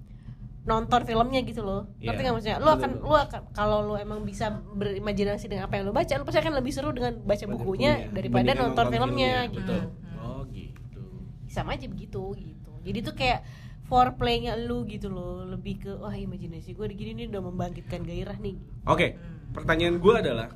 [0.67, 1.87] nonton filmnya gitu loh.
[2.03, 2.59] Iya, ngerti nggak maksudnya?
[2.59, 6.27] Lo akan lo akan kalau lo emang bisa berimajinasi dengan apa yang lo baca lo
[6.27, 9.77] pasti akan lebih seru dengan baca bukunya bukunya, daripada nonton, nonton filmnya, filmnya, gitu.
[9.79, 9.81] Betul.
[9.87, 10.27] Hmm.
[10.27, 11.05] oh gitu.
[11.47, 12.73] Sama aja begitu gitu.
[12.83, 13.41] Jadi tuh kayak
[13.87, 18.59] foreplaynya lu gitu loh lebih ke wah imajinasi gue gini nih udah membangkitkan gairah nih
[18.85, 19.55] Oke, Hmm.
[19.55, 20.49] pertanyaan gue adalah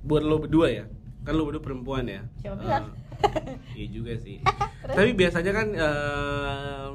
[0.00, 0.84] buat lo berdua ya,
[1.22, 2.24] kan lo berdua perempuan ya.
[2.36, 2.84] Siapa Eh, bilang?
[3.76, 4.40] Iya juga sih.
[4.96, 6.88] Tapi biasanya kan eh,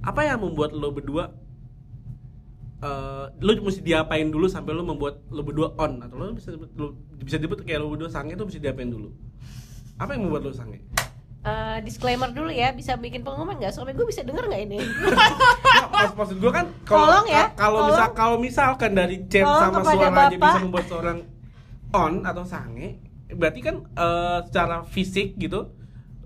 [0.00, 1.32] apa yang membuat lo berdua
[2.76, 6.92] eh lo mesti diapain dulu sampai lo membuat lo berdua on atau lo bisa lo
[7.16, 9.08] bisa disebut kayak lo berdua sange itu mesti diapain dulu?
[9.96, 10.84] Apa yang membuat lo sange?
[11.46, 13.70] Eh, disclaimer dulu ya bisa bikin pengumuman nggak?
[13.70, 14.82] Suami gue bisa denger nggak ini?
[15.94, 19.80] Maksud, maksud gue kan kalau Tolong ya, ka- kalau misal kalau misalkan dari chat sama
[19.80, 20.40] suara aja Bapak.
[20.42, 21.18] bisa membuat seorang
[21.94, 22.98] on atau sange
[23.30, 25.70] berarti kan eh, secara fisik gitu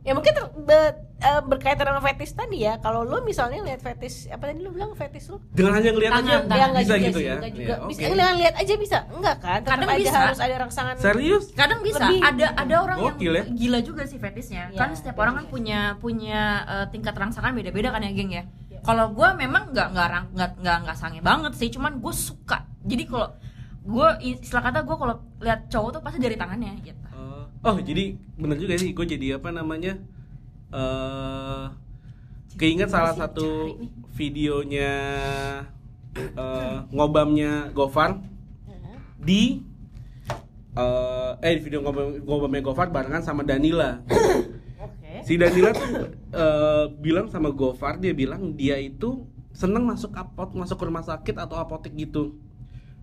[0.00, 4.26] ya mungkin ter- be- eh, berkaitan sama fetish tadi ya kalau lu misalnya lihat fetish
[4.26, 6.56] apa tadi lu bilang fetish lu Dengan hanya ngeliat Tangan, aja tangan.
[6.56, 7.34] ya enggak bisa juga gitu sih, ya.
[7.34, 8.10] enggak juga Iya, bisa oke.
[8.10, 10.18] dengan lihat aja bisa enggak kan Tetap Kadang aja bisa.
[10.18, 11.44] harus ada rangsangan Serius?
[11.52, 12.20] kadang bisa Lebih.
[12.24, 13.54] ada ada orang Gokil yang ya.
[13.54, 15.50] gila juga sih fetishnya Iya, kan setiap orang kan iya.
[15.50, 18.80] punya punya eh, tingkat rangsangan beda-beda kan ya geng ya Iya.
[18.82, 22.58] kalau gue memang nggak nggak rang- nggak nggak nggak sange banget sih cuman gue suka
[22.80, 23.28] jadi kalau
[23.82, 27.00] gue istilah kata gue kalau lihat cowok tuh pasti dari tangannya gitu
[27.60, 30.00] Oh, jadi bener juga sih gue jadi apa namanya?
[30.70, 31.64] eh
[32.54, 33.74] keinget salah satu
[34.14, 34.92] videonya
[36.14, 38.22] eh, ngobamnya Gofar
[39.18, 39.60] di
[40.78, 43.98] eh eh di video ngobam ngobamnya Gofar barengan sama Danila.
[44.78, 50.54] oke Si Danila tuh eh, bilang sama Gofar dia bilang dia itu seneng masuk apot
[50.54, 52.38] masuk ke rumah sakit atau apotek gitu.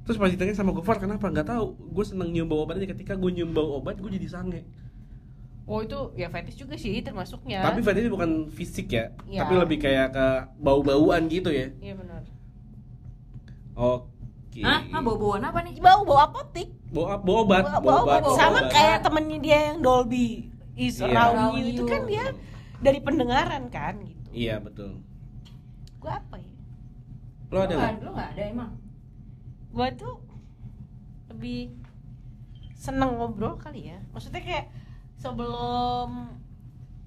[0.08, 1.76] Terus pas ditanya sama Gofar kenapa nggak tahu.
[1.92, 4.64] Gue seneng nyium bau obatnya ketika gue nyium bau obat gue jadi sange.
[5.68, 9.44] oh itu ya fetish juga sih termasuknya Tapi fetish bukan fisik ya, Iya.
[9.44, 11.68] tapi lebih kayak ke bau-bauan gitu ya.
[11.78, 12.24] iya benar
[13.76, 14.64] Oke.
[14.64, 14.80] Hah?
[14.88, 15.76] Hah, bau-bauan apa nih?
[15.78, 18.22] bau bau apotik Bau, bau obat, bau, bau obat, obat.
[18.24, 18.72] bau sama obat.
[18.72, 21.12] kayak temennya dia yang Dolby is Iya.
[21.12, 22.26] around you itu kan dia
[22.80, 25.04] dari pendengaran kan gitu Iya betul.
[26.00, 26.54] gua apa ya
[27.48, 28.72] Lo ada Lu nggak ada emang?
[29.70, 30.20] Gua tuh
[31.30, 31.72] lebih
[32.74, 34.66] seneng ngobrol kali ya maksudnya kayak
[35.18, 36.30] sebelum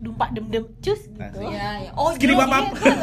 [0.01, 1.41] dumpak dem dem cus gitu.
[1.45, 1.91] Iya, iya.
[1.93, 2.73] Oh, babap.
[2.73, 2.95] Iya,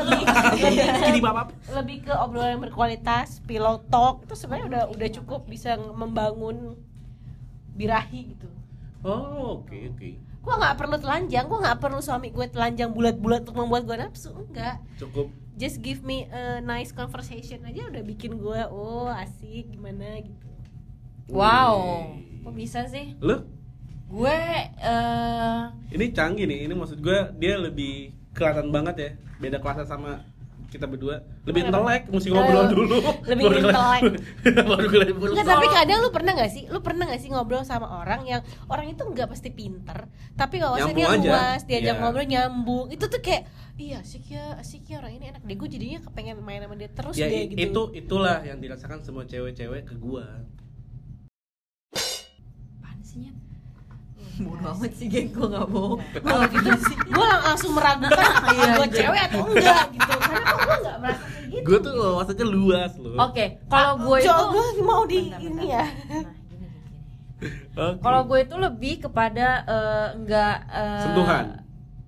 [0.97, 1.47] gua lebih, babap.
[1.69, 6.73] lebih ke obrolan yang berkualitas pillow talk itu sebenarnya udah udah cukup bisa membangun
[7.71, 8.49] birahi gitu
[9.05, 10.09] Oh oke oke.
[10.41, 14.33] gua nggak perlu telanjang gua nggak perlu suami gue telanjang bulat-bulat untuk membuat gua nafsu
[14.33, 15.29] enggak Cukup.
[15.57, 20.47] Just give me a nice conversation aja udah bikin gua oh asik gimana gitu
[21.27, 21.75] Wow.
[22.15, 22.47] Wih.
[22.47, 23.19] Kok bisa sih?
[23.19, 23.43] Lo?
[24.07, 24.39] Gue
[24.79, 26.59] eh Ini canggih nih.
[26.67, 29.09] Ini maksud gue dia lebih kelihatan banget ya.
[29.37, 30.23] Beda kelasnya sama
[30.67, 31.23] kita berdua.
[31.43, 31.79] Lebih Kenapa?
[31.79, 32.97] intelek, mesti ngobrol Eh, dulu.
[33.23, 34.01] lebih intelek.
[34.67, 34.87] Baru.
[35.31, 36.63] Enggak, tapi kadang lu pernah gak sih?
[36.67, 41.23] Lu pernah gak sih ngobrol sama orang yang orang itu nggak pasti pinter, tapi wawasannya
[41.23, 42.01] luas, diajak Iya.
[42.01, 42.85] ngobrol nyambung.
[42.89, 45.55] Itu tuh kayak, iya asik ya, asik ya orang ini enak deh.
[45.55, 47.63] Gue jadinya kepengen main sama dia terus ya deh gitu.
[47.63, 50.43] itu itulah yang dirasakan semua cewek-cewek ke gua.
[52.75, 53.35] apaan sih Nyet?
[54.37, 58.87] Bodoh amat sih geng, gue gak bohong Kalau gitu sih, gue langsung meragukan Iya, gue
[58.87, 58.97] iya.
[58.97, 60.11] cewek atau enggak gitu.
[60.13, 61.65] Karena kok gue nggak merasa kayak gitu.
[61.65, 63.15] Gue tuh wawasannya luas loh.
[63.17, 65.65] Oke, kalau gue itu Coba mau di Bentar, ini bentar.
[65.65, 65.85] ya.
[66.07, 66.25] Nah.
[67.77, 68.01] Oke.
[68.01, 71.45] Kalau gue itu lebih kepada eh, enggak eh, Sentuhan.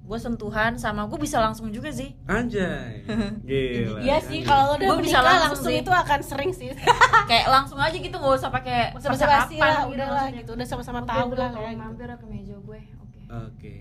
[0.10, 2.18] Gue sentuhan sama gue bisa langsung juga sih.
[2.26, 3.06] Anjay.
[3.46, 4.02] Gila.
[4.02, 5.86] Iya sih, kalau lo udah Gua bisa langsung langsung, sih.
[5.86, 6.74] itu akan sering sih.
[7.30, 9.22] Kayak langsung aja gitu nggak usah pakai Basa-basi
[9.62, 11.82] lah, percakapan udah lah gitu, udah sama-sama Oke, tahu lah kayak gitu.
[11.86, 12.80] mampir ke meja gue.
[12.98, 13.20] Oke.
[13.30, 13.76] Oke.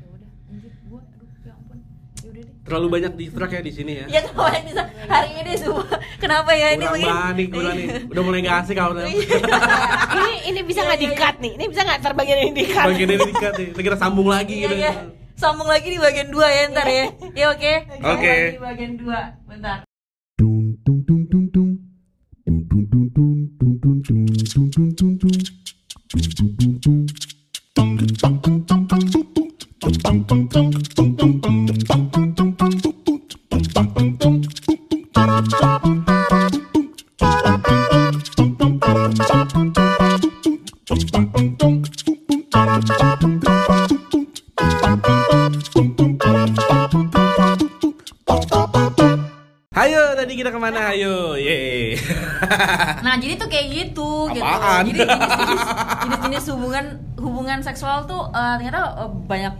[0.00, 1.00] Ya udah, lanjut gue.
[1.04, 1.78] Aduh, ya ampun.
[2.16, 2.54] Ya udah deh.
[2.64, 4.04] Terlalu banyak distract ya di sini ya.
[4.08, 5.84] Ya kalau yang bisa hari ini semua.
[6.24, 7.04] Kenapa ya ini banget
[7.36, 7.88] nih, kurang nih.
[8.08, 9.04] Udah mulai gak asik kalau udah.
[9.04, 9.20] ini
[10.48, 11.52] ini bisa Iya, nggak iya, di cut nih?
[11.60, 12.86] Ini bisa nggak terbagian ini di cut?
[12.88, 13.68] Bagian ini dikat nih.
[13.76, 15.17] Kita sambung lagi Iya, gitu.
[15.38, 15.40] Iya.
[15.40, 17.04] Sambung lagi di bagian 2 ya ntar ya.
[17.30, 17.72] Ya oke.
[17.86, 18.34] Sambung Oke.
[18.50, 19.46] di bagian 2.
[19.46, 19.87] Bentar.
[58.30, 59.54] Eh, ternyata eh, banyak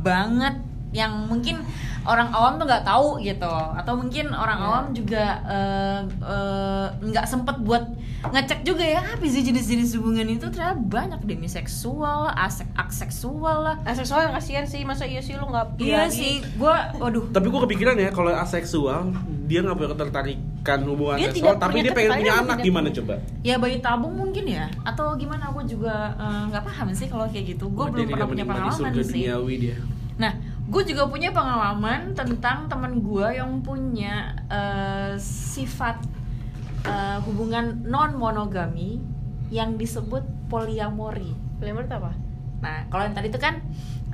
[0.00, 0.54] banget
[0.88, 1.60] yang mungkin
[2.08, 3.44] orang awam tuh nggak tahu gitu
[3.76, 4.66] atau mungkin orang Iya.
[4.66, 7.84] awam juga eh, eh, nggak sempet buat
[8.18, 13.76] ngecek juga ya apa sih jenis-jenis hubungan itu ternyata banyak demiseksual asek aseksual lah.
[13.84, 17.60] Aseksual yang kasihan sih, masa iya sih lu nggak Iya sih, gua waduh Tapi gue
[17.62, 19.12] kepikiran ya kalau aseksual
[19.46, 19.92] dia nggak punya
[20.62, 22.98] ketertarikan hubungan Dia seksual, tapi dia pengen punya anak tidak gimana punya.
[23.00, 23.14] coba?
[23.44, 27.46] ya bayi tabung mungkin ya atau gimana aku juga eh, nggak paham sih kalau kayak
[27.56, 29.76] gitu gue Wah, belum pernah punya pengalaman surga sih duniawi dia.
[30.18, 30.32] nah
[30.68, 35.96] gue juga punya pengalaman tentang teman gue yang punya eh, sifat
[36.84, 39.00] eh, hubungan non monogami
[39.48, 42.12] yang disebut poliamori itu apa?
[42.58, 43.62] nah kalau yang tadi itu kan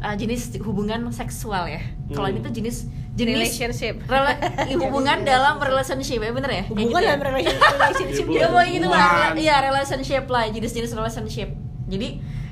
[0.04, 2.34] eh, jenis hubungan seksual ya kalau Hmm.
[2.34, 2.76] ini tuh jenis
[3.14, 3.94] jenis Relationship.
[4.04, 4.36] rela-
[4.82, 7.08] hubungan dalam relationship ya bener ya Hubungan gitu ya?
[7.08, 8.52] dalam relationship, relationship Hubungan.
[8.58, 11.48] ya gitu lah iya relationship lah jenis-jenis relationship
[11.86, 12.08] jadi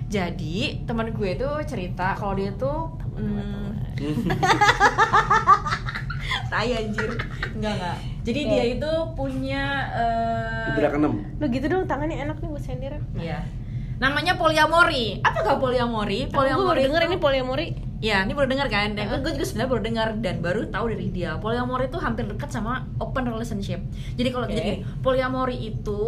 [0.07, 3.75] jadi teman gue tuh cerita kalau dia tuh teman-teman.
[6.49, 7.11] tai anjir
[7.51, 11.27] enggak enggak jadi dia itu punya eh, Ibra keenam.
[11.35, 12.95] Lu gitu dong tangannya enak nih buat sendir.
[13.13, 13.43] Iya.
[14.03, 15.23] Namanya poliamori.
[15.23, 16.27] Apa gak poliamori?
[16.27, 17.67] Gue baru Poliamori denger itu- ini poliamori.
[18.03, 18.99] Ya, ini baru dengar kan?
[18.99, 21.39] Dan gue juga sebenarnya baru dengar dan baru tahu dari dia.
[21.39, 23.79] Poliamori itu hampir dekat sama open relationship.
[24.19, 24.53] Jadi kalau Oke.
[24.53, 26.03] jadi gini, poliamori itu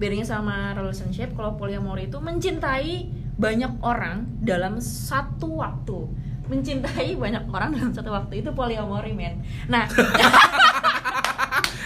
[0.00, 1.36] bedanya sama relationship.
[1.36, 6.08] Kalau poliamori itu mencintai banyak orang dalam satu waktu.
[6.44, 9.44] Mencintai banyak orang dalam satu waktu itu poliamori, men.
[9.68, 9.84] Nah,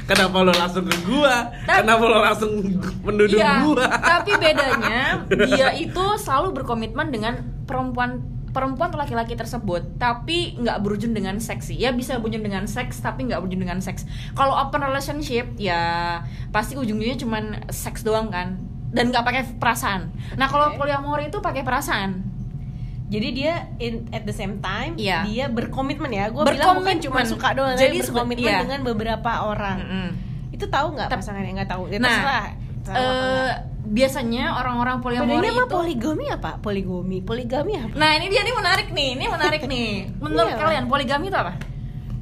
[0.09, 1.53] Kenapa lo langsung ke gua?
[1.68, 2.51] Tapi- Kenapa lo langsung
[3.05, 3.87] menuduh Iya, gua?
[3.92, 5.21] tapi bedanya
[5.53, 7.37] dia itu selalu berkomitmen dengan
[7.68, 12.99] perempuan perempuan atau laki-laki tersebut tapi nggak berujung dengan seksi ya bisa berujung dengan seks
[12.99, 16.18] tapi nggak berujung dengan seks kalau open relationship ya
[16.49, 18.57] pasti ujung-ujungnya cuman seks doang kan
[18.88, 20.81] dan nggak pakai perasaan nah kalau Oke.
[20.81, 22.25] poliamori itu pakai perasaan
[23.09, 25.25] Jadi dia in, at the same time Iya.
[25.25, 26.29] dia berkomitmen ya.
[26.29, 28.61] Gue bilang bukan cuma suka doang, Jadi berkomitmen iya.
[28.61, 29.77] dengan beberapa orang.
[29.81, 30.09] Mm-mm.
[30.53, 31.88] Itu tahu nggak pasangan yang nggak tahu?
[31.88, 32.44] Ya, nah terserah.
[32.44, 32.53] Eh,
[32.88, 33.57] nggak.
[33.88, 36.51] biasanya orang-orang poliamori Bedanya apa itu poligami apa?
[36.59, 37.94] Poligami, poligami apa?
[37.94, 40.61] nah ini dia ini menarik nih ini menarik nih menurut Iya.
[40.61, 41.53] kalian poligami itu apa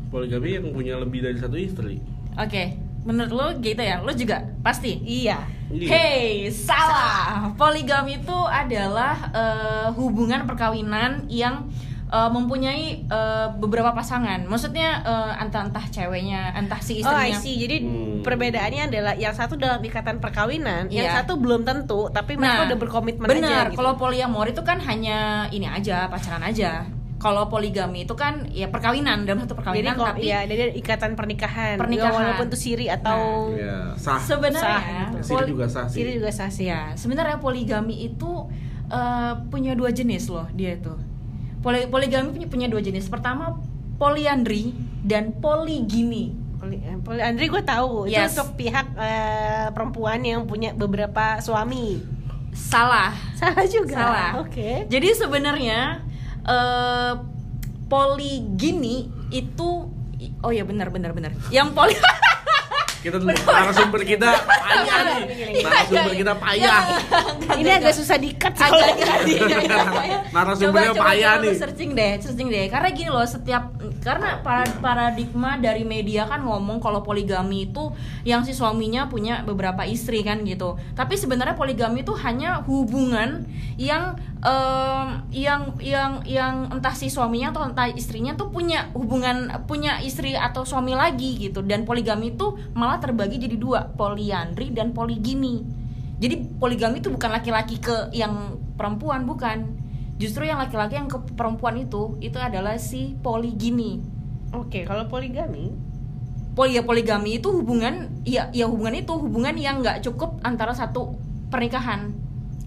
[0.06, 1.98] Poligami yang punya lebih dari satu istri.
[2.36, 4.02] Oke, menurut lo gitu ya?
[4.02, 4.98] Lo juga pasti.
[5.00, 5.38] Iya.
[5.66, 5.88] Iya.
[5.88, 7.50] Hey, salah.
[7.54, 11.66] Poligami itu adalah eh, hubungan perkawinan yang
[12.06, 14.46] eh, mempunyai eh, beberapa pasangan.
[14.46, 17.38] Maksudnya eh, entah entah ceweknya, entah si Oh, I istrinya.
[17.40, 17.54] see.
[17.56, 18.22] Jadi Hmm.
[18.22, 21.22] perbedaannya adalah yang satu dalam ikatan perkawinan, yang Iya.
[21.22, 23.78] satu belum tentu, tapi mereka udah berkomitmen bener, aja gitu.
[23.78, 26.86] kalau poliamor itu kan hanya ini aja, pacaran aja.
[27.16, 31.16] Kalau poligami itu kan ya perkawinan dalam satu jadi perkawinan kok tapi ya, jadi ikatan
[31.16, 31.80] pernikahan.
[31.80, 32.12] Pernikahan.
[32.12, 34.20] Ya, walaupun itu siri atau Iya, sah.
[34.20, 35.24] sebenarnya Sah.
[35.24, 35.96] Siri poli- juga sah sih.
[35.96, 36.66] siri juga sah sih.
[36.66, 38.44] Ya, sebenarnya poligami itu
[38.86, 40.92] eh, punya dua jenis loh dia itu.
[41.58, 43.08] Poli- poligami punya, punya dua jenis.
[43.08, 43.58] Pertama
[43.96, 46.36] poliandri dan poligini.
[46.56, 48.30] Poli, eh, poliandri gue tahu Yes.
[48.30, 51.98] itu untuk pihak eh, perempuan yang punya beberapa suami.
[52.52, 53.10] Salah.
[53.34, 53.96] Salah juga.
[53.96, 54.30] Salah.
[54.38, 54.84] Oke.
[54.86, 56.04] Jadi sebenarnya
[56.46, 57.14] eh,
[57.86, 59.90] poligini itu
[60.42, 61.32] oh ya benar benar benar.
[61.50, 61.94] Yang poli
[63.06, 65.22] Kita narasumber kita payah nih.
[65.62, 66.80] Narasumber kita payah.
[67.54, 68.98] Ini agak susah dikat agak.
[70.34, 71.54] Narasumbernya payah nih.
[71.54, 73.70] searching deh searching deh karena gini loh setiap
[74.02, 77.94] karena para- paradigma dari media kan ngomong kalau poligami itu
[78.26, 83.46] yang si suaminya punya beberapa istri kan gitu tapi sebenarnya poligami itu hanya hubungan
[83.78, 89.98] yang em, yang yang yang entah si suaminya atau entah istrinya tuh punya hubungan punya
[90.00, 91.66] istri atau suami lagi gitu.
[91.66, 95.66] Dan poligami itu malah terbagi jadi dua poliandri dan poligini.
[96.16, 99.66] Jadi poligami itu bukan laki-laki ke yang perempuan bukan.
[100.16, 104.00] Justru yang laki-laki yang ke perempuan itu itu adalah si poligini.
[104.56, 105.76] Oke, kalau poligami?
[106.56, 111.12] Poli ya poligami itu hubungan ya ya hubungan itu hubungan yang nggak cukup antara satu
[111.52, 112.16] pernikahan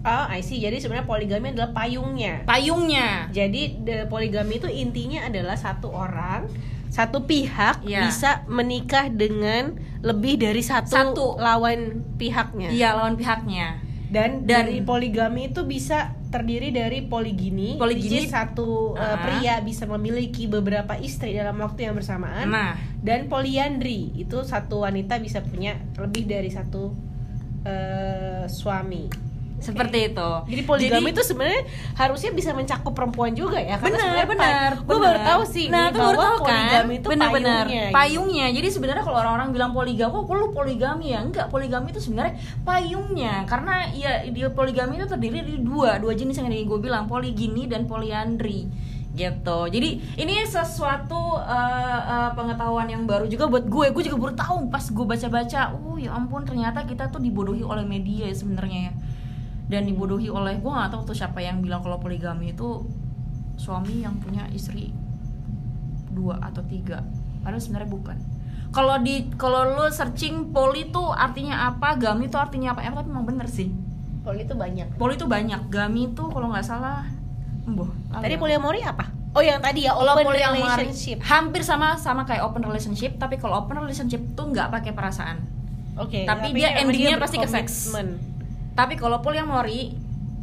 [0.00, 0.56] Oh, I see.
[0.56, 2.44] Jadi sebenarnya poligami adalah payungnya.
[2.44, 6.48] payungnya Jadi poligami itu intinya adalah satu orang,
[6.88, 8.08] satu pihak Iya.
[8.08, 11.26] bisa menikah dengan lebih dari satu, Satu.
[11.36, 12.72] lawan pihaknya.
[12.72, 13.76] iya lawan pihaknya
[14.08, 18.24] Dan, Dan- dari poligami itu bisa terdiri dari poligini, Poligini.
[18.24, 19.18] satu uh, Ah.
[19.20, 22.48] pria bisa memiliki beberapa istri dalam waktu yang bersamaan.
[22.48, 26.90] nah Dan poliandri itu satu wanita bisa punya lebih dari satu
[27.62, 29.29] uh, suami.
[29.60, 30.30] Seperti itu.
[30.48, 31.62] Jadi poligami Jadi- itu sebenarnya
[31.94, 33.76] harusnya bisa mencakup perempuan juga ya.
[33.76, 36.94] Karena benar sebenarnya benar Gue baru tahu sih nah nih, tuh baru tahu kan poligami
[36.96, 37.84] itu benar-benar payungnya.
[37.84, 37.94] gitu.
[37.94, 38.46] payungnya.
[38.56, 41.18] Jadi sebenarnya kalau orang-orang bilang poligami kok lu poligami ya?
[41.20, 43.34] Enggak poligami itu sebenarnya payungnya.
[43.44, 47.68] Karena ya dia poligami itu terdiri dari dua dua jenis yang tadi gue bilang poligini
[47.68, 48.64] dan poliandri.
[49.10, 49.60] Gitu.
[49.74, 53.86] Jadi ini sesuatu uh, uh, pengetahuan yang baru juga buat gue.
[53.92, 57.84] Gue juga baru tahu pas gue baca-baca oh ya ampun ternyata kita tuh dibodohi oleh
[57.84, 58.92] media ya sebenarnya ya
[59.70, 62.82] dan dibodohi oleh gue nggak tahu tuh siapa yang bilang kalau poligami itu
[63.54, 64.90] suami yang punya istri
[66.10, 67.06] dua atau tiga
[67.46, 68.18] padahal sebenarnya bukan
[68.74, 73.10] kalau di kalau lu searching poli tuh artinya apa gami itu artinya apa emang tapi
[73.14, 73.70] emang bener sih
[74.20, 75.00] Poli itu banyak.
[75.00, 77.08] poli itu banyak gami itu kalau nggak salah
[77.64, 79.08] emboh Tadi poliamori apa?
[79.32, 81.24] Oh yang tadi ya open relationship.
[81.24, 85.40] hampir sama sama kayak open relationship tapi kalau open relationship tuh nggak pakai perasaan
[86.00, 86.24] Oke.
[86.24, 87.92] Tapi dia emang endingnya pasti ke seks.
[88.80, 89.92] Tapi kalau polyamori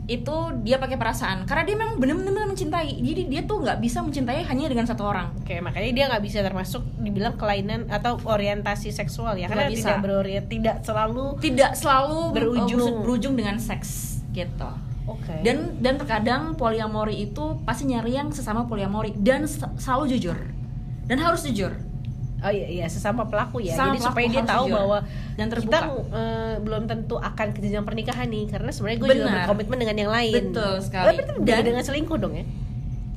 [0.07, 4.45] itu dia pakai perasaan karena dia memang benar-benar mencintai jadi dia tuh nggak bisa mencintai
[4.45, 9.35] hanya dengan satu orang Oke, makanya dia nggak bisa termasuk dibilang kelainan atau orientasi seksual
[9.35, 9.91] ya, karena bisa.
[9.91, 12.79] tidak berorientasi, tidak selalu tidak selalu Berujung.
[12.79, 14.69] uh, berujung dengan seks gitu
[15.07, 15.39] Oke.
[15.39, 20.35] Dan dan terkadang poliamori itu pasti nyari yang sesama poliamori dan se- selalu jujur.
[21.07, 21.71] Dan harus jujur.
[22.47, 23.73] Oh iya, iya sesama pelaku ya.
[23.73, 24.75] Sama Jadi pelaku supaya dia tahu jujur.
[24.77, 24.97] bahwa
[25.33, 25.79] Dan kita terbuka.
[26.13, 30.11] eh, belum tentu akan ke jenjang pernikahan nih, karena sebenarnya gue juga berkomitmen dengan yang
[30.11, 30.33] lain.
[30.49, 31.03] Betul sekali.
[31.05, 32.45] Berarti beda Dan- dengan selingkuh dong ya?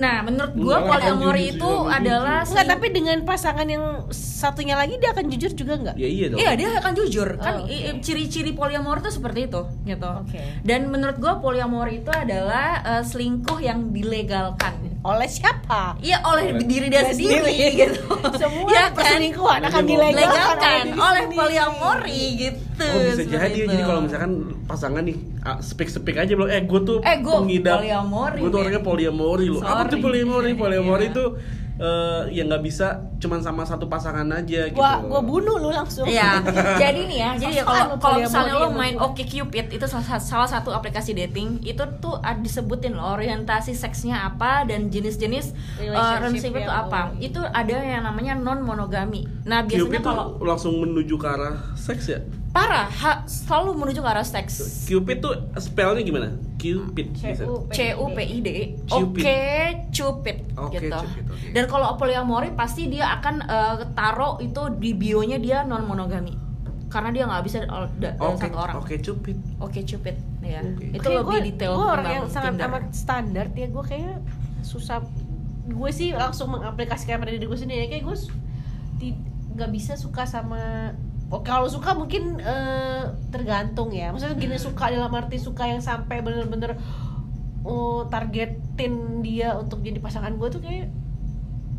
[0.01, 1.13] Nah, menurut poliamori
[1.47, 1.93] jujur itu jujur.
[1.93, 5.95] adalah Enggak, tapi dengan pasangan yang satunya lagi dia akan jujur juga nggak?
[5.95, 6.39] Ya iya dong.
[6.41, 10.11] Iya dia akan jujur kan Oh, i- i- ciri-ciri poliamor itu seperti itu gitu.
[10.19, 10.41] Oke.
[10.63, 14.73] Dan menurut gua poliamor itu adalah eh, selingkuh yang dilegalkan.
[15.03, 15.97] Oleh siapa?
[15.99, 17.77] Iya oleh Oleh- diri dia sendiri sendiri.
[17.83, 18.05] gitu.
[18.35, 18.97] Semua ya kan?
[18.97, 22.61] perselingkuhan akan dilegalkan oleh poliamori gitu.
[22.81, 23.69] Oh bisa jadi itu.
[23.69, 24.33] jadi kalau misalkan
[24.65, 28.59] pasangan nih ah, speak-speak aja belum eh gue tuh Eh, gua pengidap poliamori, gue tuh
[28.59, 30.07] orangnya poliamori loh apa tuh Sorry.
[30.22, 31.16] poliamori poliamori Iya.
[31.16, 31.28] tuh
[31.80, 32.86] eh, ya nggak bisa
[33.16, 36.05] cuman sama satu pasangan aja gitu Gua gua bunuh lu langsung.
[36.05, 36.45] Iya,
[36.82, 39.01] jadi nih ya, jadi ya kalau kalau misalnya lo main.
[39.01, 44.28] Oke Cupid itu salah, salah satu aplikasi dating itu tuh ada disebutin loh orientasi seksnya
[44.28, 47.16] apa dan jenis-jenis uh, Relationship itu apa.
[47.16, 49.24] Itu ada yang namanya non monogami.
[49.49, 52.20] Nah biasanya tuh kalau langsung menuju ke arah seks ya
[52.51, 54.85] parah ha- selalu menuju ke arah seks.
[54.85, 57.15] Cupid tuh spellnya gimana Cupid.
[57.71, 58.49] C U P I D.
[58.91, 59.39] Oke
[59.89, 60.91] Cupid Oke, gitu.
[60.91, 61.47] Cupid, oke.
[61.55, 66.35] Dan kalau poliamori pasti dia akan uh, taruh itu di bionya dia non monogami.
[66.91, 68.75] Karena dia nggak bisa uh, da- dalam Oke satu orang.
[68.77, 70.59] oke Cupid Oke Cupid ya.
[70.61, 70.85] Oke.
[70.91, 72.67] Itu Kayak lebih gua- detail Gue orang yang sangat Tinder.
[72.67, 74.17] amat standar ya gue kayak
[74.61, 74.99] susah
[75.65, 78.17] gue sih langsung mengaplikasikan pada diri gue sendiri kayak gue
[79.51, 80.91] nggak bisa suka sama
[81.31, 84.11] Oh, kalau suka mungkin eh, tergantung ya.
[84.11, 84.66] Maksudnya gini Hmm.
[84.66, 86.74] suka dalam arti suka yang sampai bener-bener
[87.62, 90.91] oh, targetin dia untuk jadi pasangan gue tuh kayak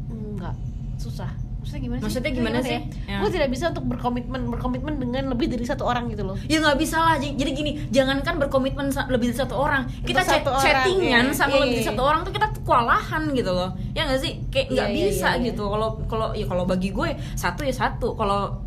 [0.10, 0.56] nggak
[0.98, 1.28] susah.
[1.62, 2.06] Maksudnya gimana sih?
[2.10, 2.80] Maksudnya gimana sih?
[3.06, 3.22] Ya.
[3.22, 6.34] Gue tidak bisa untuk berkomitmen berkomitmen dengan lebih dari satu orang gitu loh.
[6.48, 7.16] Ya nggak bisa lah.
[7.20, 11.36] Jadi gini, jangankan berkomitmen lebih dari satu orang, kita chat- satu orang, chattingan iya.
[11.36, 11.90] sama Iya, lebih dari iya.
[11.94, 13.70] satu orang tuh kita kewalahan gitu loh.
[13.94, 14.32] Ya nggak sih?
[14.50, 15.46] Kayak nggak Iya, iya, bisa iya, iya.
[15.54, 15.64] gitu.
[15.68, 18.16] Kalau kalau ya kalau bagi gue satu ya satu.
[18.16, 18.58] Kalau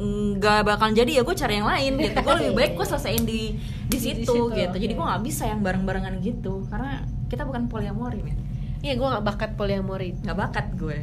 [0.00, 2.16] nggak bakal jadi ya gue cari yang lain gitu.
[2.18, 3.54] Gue lebih baik gue selesaiin di
[3.86, 4.76] di Di situ, situ, gitu.
[4.76, 8.36] Jadi gue nggak bisa yang bareng-barengan gitu karena kita bukan poliamori men.
[8.80, 10.16] Iya gue nggak bakat poliamori.
[10.18, 10.98] Nggak bakat gue.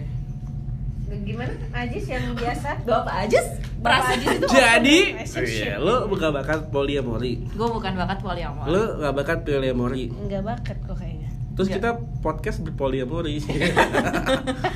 [1.08, 2.84] Gimana Ajis yang biasa?
[2.84, 3.39] Bapak aja
[3.80, 5.64] merasa Ajis itu jadi relationship.
[5.64, 8.68] iya, lo bukan bakat poliamori gue bukan bakat poliamori.
[8.68, 11.16] lo nggak bakat poliamori nggak bakat kok kayaknya.
[11.58, 11.82] Terus Nggak.
[11.82, 11.89] kita
[12.22, 13.41] podcast berpoliamori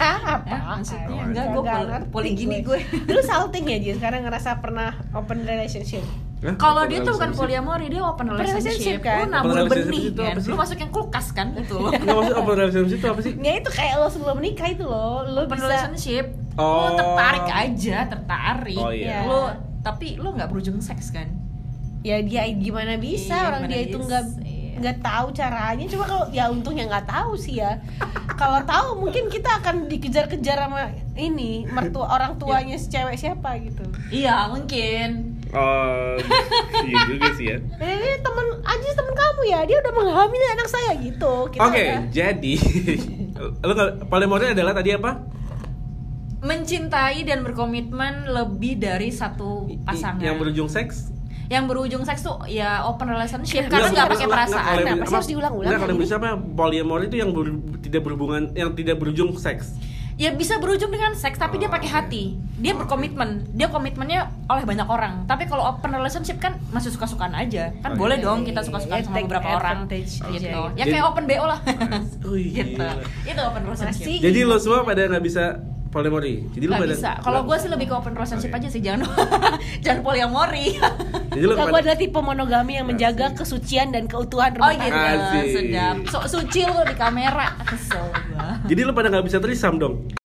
[0.02, 0.50] Apa?
[0.50, 2.80] Ya, maksudnya Oh, enggak gue ngerti poli gini gue.
[3.14, 6.02] Lu salting ya Jis karena ngerasa pernah open relationship.
[6.42, 6.58] Hah?
[6.58, 9.00] Kalau dia tuh bukan poliamori, dia open relationship, relationship.
[9.06, 9.18] kan?
[9.22, 10.34] Lu nabur Open relationship benih itu kan.
[10.34, 10.50] apa sih?
[10.50, 11.92] Lu masukin kulkas kan itu loh.
[12.02, 13.34] Nggak maksud open relationship itu apa sih?
[13.38, 16.26] Ya itu kayak lo sebelum menikah itu loh, lo Open bisa relationship.
[16.58, 16.66] Oh.
[16.66, 18.82] Lu tertarik aja, tertarik.
[18.82, 19.22] Oh, iya.
[19.30, 19.40] Lu
[19.86, 21.30] tapi lu nggak berujung seks kan?
[22.02, 24.42] ya dia gimana bisa Iya, orang gimana dia itu nggak iya.
[24.82, 27.78] Nggak tahu caranya cuma kalau ya untungnya nggak tahu sih ya
[28.34, 33.86] kalau tahu mungkin kita akan dikejar-kejar sama ini mertua orang tuanya si cewek siapa gitu
[34.10, 35.40] Iya, mungkin.
[35.52, 36.16] Oh,
[36.82, 37.58] iya juga sih ya.
[37.80, 42.08] eh ini temen Ajis temen kamu ya dia udah menghamili anak saya gitu Oke, udah-
[42.10, 42.54] jadi
[43.58, 45.28] lo nggak- polimori adalah tadi apa?
[46.42, 50.18] Mencintai dan berkomitmen lebih dari satu pasangan.
[50.20, 51.11] Yang berujung seks?
[51.52, 54.76] Yang berujung seks tuh ya open relationship Kenapa karena sih nggak harus pakai perasaan.
[54.80, 56.30] yang- sih harus diulang-ulang kalau bisa apa?
[56.40, 59.76] Polyamor itu yang ber- tidak berhubungan, yang tidak berujung seks.
[60.14, 61.98] Ya bisa berujung dengan seks tapi dia Oh, pakai oke.
[61.98, 62.24] hati.
[62.56, 63.52] Dia berkomitmen.
[63.52, 65.26] Dia komitmennya oleh banyak orang.
[65.26, 67.74] Tapi kalau open relationship kan masih suka-sukaan aja.
[67.82, 68.00] Kan Oke.
[68.00, 70.30] boleh dong kita suka-sukaan Ya, sama beberapa orang gitu.
[70.30, 70.46] gitu.
[70.46, 71.60] Ya Jadi- kayak open BO lah.
[72.22, 72.64] Oh iya.
[72.64, 72.86] gitu.
[73.26, 74.08] Itu open relationship.
[74.22, 75.58] Jadi lo semua pada nggak bisa
[75.92, 76.48] polimori.
[76.56, 77.12] Jadi Gak pada bisa.
[77.20, 78.58] Kalau gue sih lebih ke open relationship Oke.
[78.64, 79.04] aja sih, jangan
[79.84, 80.80] jangan poliamori.
[81.36, 83.44] Jadi Enggak, gue adalah tipe monogami yang menjaga Asik.
[83.44, 85.12] kesucian dan keutuhan Oh rumah gitu, tangga.
[85.36, 85.52] Asik.
[85.52, 85.96] sedap.
[86.08, 87.48] Sok suci lo di kamera.
[87.68, 88.48] Kesel gua.
[88.64, 90.21] Jadi lo pada nggak bisa trisam dong.